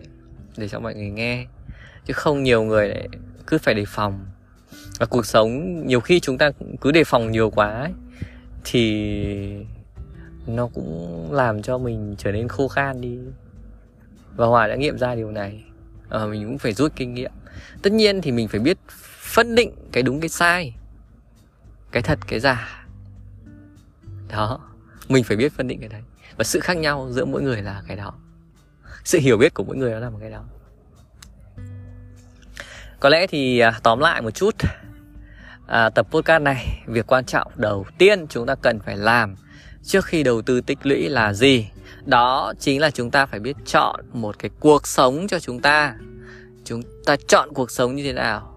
để 0.58 0.68
cho 0.68 0.80
mọi 0.80 0.96
người 0.96 1.10
nghe. 1.10 1.46
Chứ 2.06 2.14
không 2.14 2.44
nhiều 2.44 2.64
người 2.64 2.90
lại 2.90 3.08
cứ 3.48 3.58
phải 3.58 3.74
đề 3.74 3.86
phòng. 3.88 4.26
Và 5.00 5.06
cuộc 5.06 5.26
sống 5.26 5.86
nhiều 5.88 6.00
khi 6.00 6.20
chúng 6.20 6.38
ta 6.38 6.52
cứ 6.82 6.92
đề 6.92 7.04
phòng 7.04 7.32
nhiều 7.32 7.50
quá 7.50 7.70
ấy, 7.70 7.92
thì 8.64 9.66
nó 10.48 10.68
cũng 10.68 11.30
làm 11.34 11.62
cho 11.62 11.78
mình 11.78 12.16
trở 12.18 12.32
nên 12.32 12.48
khô 12.48 12.68
khan 12.68 13.02
đi. 13.02 13.20
Và 14.36 14.46
hòa 14.46 14.68
đã 14.68 14.76
nghiệm 14.76 14.98
ra 14.98 15.16
điều 15.16 15.32
này. 15.32 15.64
À, 16.10 16.26
mình 16.26 16.46
cũng 16.46 16.58
phải 16.58 16.74
rút 16.74 16.96
kinh 16.96 17.14
nghiệm. 17.14 17.32
Tất 17.82 17.94
nhiên 17.94 18.22
thì 18.22 18.32
mình 18.32 18.48
phải 18.48 18.60
biết 18.60 18.78
phân 19.20 19.56
định 19.56 19.72
cái 19.92 20.04
đúng 20.04 20.20
cái 20.20 20.30
sai 20.30 20.74
cái 21.92 22.04
thật 22.04 22.20
cái 22.28 22.40
giả. 22.40 22.86
Đó 24.30 24.60
mình 25.08 25.24
phải 25.24 25.38
biết 25.38 25.54
phân 25.54 25.68
định 25.68 25.80
cái 25.80 25.90
đấy. 25.90 26.02
Và 26.38 26.44
sự 26.44 26.60
khác 26.60 26.78
nhau 26.78 27.08
giữa 27.12 27.26
mỗi 27.26 27.42
người 27.42 27.62
là 27.62 27.84
cái 27.88 27.98
đó 27.98 28.14
sự 29.06 29.20
hiểu 29.20 29.38
biết 29.38 29.54
của 29.54 29.64
mỗi 29.64 29.76
người 29.76 29.92
đó 29.92 30.00
là 30.00 30.10
một 30.10 30.18
cái 30.22 30.32
đó. 30.32 30.44
Có 33.00 33.10
lẽ 33.10 33.28
thì 33.28 33.60
à, 33.60 33.80
tóm 33.84 34.00
lại 34.00 34.22
một 34.22 34.32
chút 34.32 34.56
à, 35.68 35.90
tập 35.90 36.08
podcast 36.12 36.44
này 36.44 36.84
việc 36.88 37.08
quan 37.08 37.26
trọng 37.26 37.52
đầu 37.56 37.86
tiên 37.98 38.28
chúng 38.30 38.46
ta 38.46 38.56
cần 38.56 38.80
phải 38.80 38.98
làm 38.98 39.36
trước 39.84 40.06
khi 40.06 40.24
đầu 40.24 40.42
tư 40.42 40.62
tích 40.62 40.80
lũy 40.84 41.10
là 41.10 41.34
gì? 41.34 41.70
Đó 42.06 42.54
chính 42.60 42.82
là 42.82 42.92
chúng 42.92 43.12
ta 43.12 43.26
phải 43.26 43.40
biết 43.40 43.56
chọn 43.66 44.06
một 44.14 44.40
cái 44.40 44.52
cuộc 44.60 44.88
sống 44.88 45.28
cho 45.28 45.40
chúng 45.40 45.62
ta. 45.62 45.96
Chúng 46.64 46.82
ta 47.06 47.16
chọn 47.28 47.50
cuộc 47.54 47.72
sống 47.72 47.96
như 47.96 48.04
thế 48.04 48.14
nào 48.14 48.56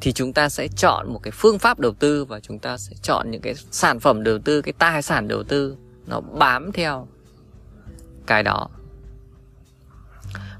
thì 0.00 0.12
chúng 0.12 0.32
ta 0.32 0.48
sẽ 0.48 0.68
chọn 0.68 1.12
một 1.12 1.20
cái 1.22 1.30
phương 1.30 1.58
pháp 1.58 1.78
đầu 1.78 1.92
tư 1.92 2.24
và 2.24 2.40
chúng 2.40 2.58
ta 2.58 2.78
sẽ 2.78 2.96
chọn 3.02 3.30
những 3.30 3.40
cái 3.40 3.54
sản 3.54 4.00
phẩm 4.00 4.22
đầu 4.22 4.38
tư 4.38 4.62
cái 4.62 4.72
tài 4.78 5.02
sản 5.02 5.28
đầu 5.28 5.42
tư 5.42 5.76
nó 6.06 6.20
bám 6.20 6.72
theo 6.72 7.08
cái 8.26 8.42
đó. 8.42 8.68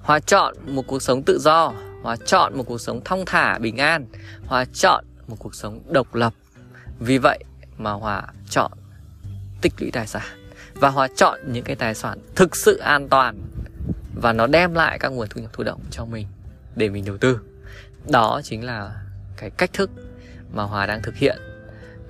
Hòa 0.05 0.21
chọn 0.21 0.55
một 0.67 0.87
cuộc 0.87 1.03
sống 1.03 1.23
tự 1.23 1.39
do 1.41 1.73
Hòa 2.03 2.17
chọn 2.17 2.59
một 2.59 2.65
cuộc 2.67 2.81
sống 2.81 3.01
thong 3.05 3.25
thả 3.27 3.59
bình 3.59 3.77
an 3.77 4.07
Hòa 4.47 4.65
chọn 4.73 5.05
một 5.29 5.37
cuộc 5.39 5.55
sống 5.55 5.81
độc 5.89 6.15
lập. 6.15 6.35
Vì 6.99 7.19
vậy 7.19 7.45
mà 7.79 7.93
Hòa 7.93 8.23
chọn 8.49 8.73
tích 9.61 9.73
lũy 9.79 9.91
tài 9.91 10.07
sản 10.07 10.23
Và 10.75 10.89
Hòa 10.89 11.09
chọn 11.17 11.41
những 11.47 11.65
cái 11.65 11.77
tài 11.77 11.95
sản 11.95 12.19
thực 12.35 12.57
sự 12.57 12.77
an 12.77 13.09
toàn 13.09 13.41
Và 14.15 14.33
nó 14.33 14.47
đem 14.47 14.75
lại 14.75 14.99
các 14.99 15.09
nguồn 15.09 15.29
thu 15.29 15.41
nhập 15.41 15.53
thụ 15.53 15.65
động 15.65 15.81
cho 15.91 16.05
mình 16.05 16.27
Để 16.77 16.89
mình 16.89 17.05
đầu 17.05 17.17
tư. 17.19 17.41
Đó 18.09 18.41
chính 18.45 18.65
là 18.65 18.95
cái 19.37 19.51
cách 19.51 19.71
thức 19.73 19.91
mà 20.53 20.63
Hòa 20.63 20.87
đang 20.87 21.03
thực 21.03 21.17
hiện 21.17 21.39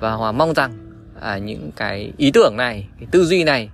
Và 0.01 0.13
Hòa 0.13 0.33
mong 0.33 0.55
rằng 0.55 0.73
à, 1.21 1.39
những 1.39 1.71
cái 1.77 2.13
ý 2.17 2.31
tưởng 2.31 2.57
này, 2.57 2.89
cái 2.99 3.09
tư 3.11 3.25
duy 3.25 3.45
này 3.45 3.71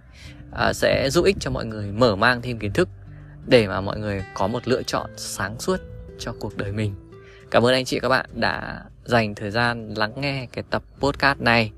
à, 0.53 0.73
sẽ 0.73 1.11
giúp 1.11 1.25
ích 1.25 1.37
cho 1.41 1.51
mọi 1.51 1.67
người 1.67 1.93
mở 1.93 2.17
mang 2.17 2.43
thêm 2.43 2.59
kiến 2.59 2.73
thức 2.73 2.89
để 3.47 3.69
mà 3.69 3.81
mọi 3.81 3.99
người 3.99 4.25
có 4.35 4.47
một 4.47 4.69
lựa 4.69 4.83
chọn 4.83 5.11
sáng 5.17 5.61
suốt 5.61 5.81
cho 6.19 6.35
cuộc 6.41 6.57
đời 6.57 6.73
mình. 6.73 6.95
Cảm 7.51 7.67
ơn 7.67 7.75
anh 7.75 7.85
chị 7.85 7.99
các 8.01 8.09
bạn 8.09 8.27
đã 8.35 8.83
dành 9.05 9.35
thời 9.35 9.51
gian 9.51 9.95
lắng 9.95 10.13
nghe 10.17 10.47
cái 10.53 10.65
tập 10.71 10.83
podcast 10.99 11.41
này. 11.41 11.73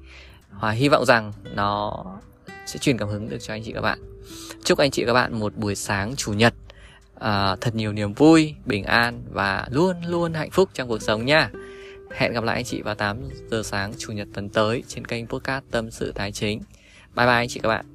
và 0.61 0.70
hy 0.70 0.88
vọng 0.88 1.05
rằng 1.05 1.33
nó 1.55 2.05
sẽ 2.66 2.79
truyền 2.79 2.98
cảm 2.98 3.09
hứng 3.09 3.29
được 3.29 3.38
cho 3.40 3.55
anh 3.55 3.62
chị 3.64 3.72
các 3.72 3.81
bạn. 3.81 3.98
Chúc 4.64 4.79
anh 4.79 4.90
chị 4.90 5.05
các 5.07 5.12
bạn 5.12 5.40
một 5.40 5.57
buổi 5.57 5.75
sáng 5.75 6.16
chủ 6.16 6.33
nhật 6.33 6.55
uh, 7.16 7.61
thật 7.61 7.75
nhiều 7.75 7.92
niềm 7.92 8.12
vui, 8.12 8.55
bình 8.64 8.85
an 8.85 9.22
và 9.31 9.66
luôn 9.70 9.96
luôn 10.07 10.35
hạnh 10.35 10.51
phúc 10.51 10.70
trong 10.75 10.88
cuộc 10.88 11.03
sống 11.03 11.27
nha. 11.27 11.51
Hẹn 12.16 12.33
gặp 12.33 12.44
lại 12.44 12.57
anh 12.57 12.64
chị 12.64 12.83
vào 12.83 12.94
8 12.94 13.16
giờ 13.51 13.62
sáng 13.62 13.92
chủ 13.98 14.12
nhật 14.12 14.29
tuần 14.35 14.48
tới 14.48 14.83
trên 14.88 15.07
kênh 15.07 15.27
podcast 15.27 15.64
Tâm 15.70 15.90
sự 15.90 16.12
Tài 16.14 16.33
chính. 16.33 16.59
Bye 17.16 17.27
bye 17.27 17.35
anh 17.35 17.48
chị 17.48 17.61
các 17.62 17.68
bạn. 17.68 17.91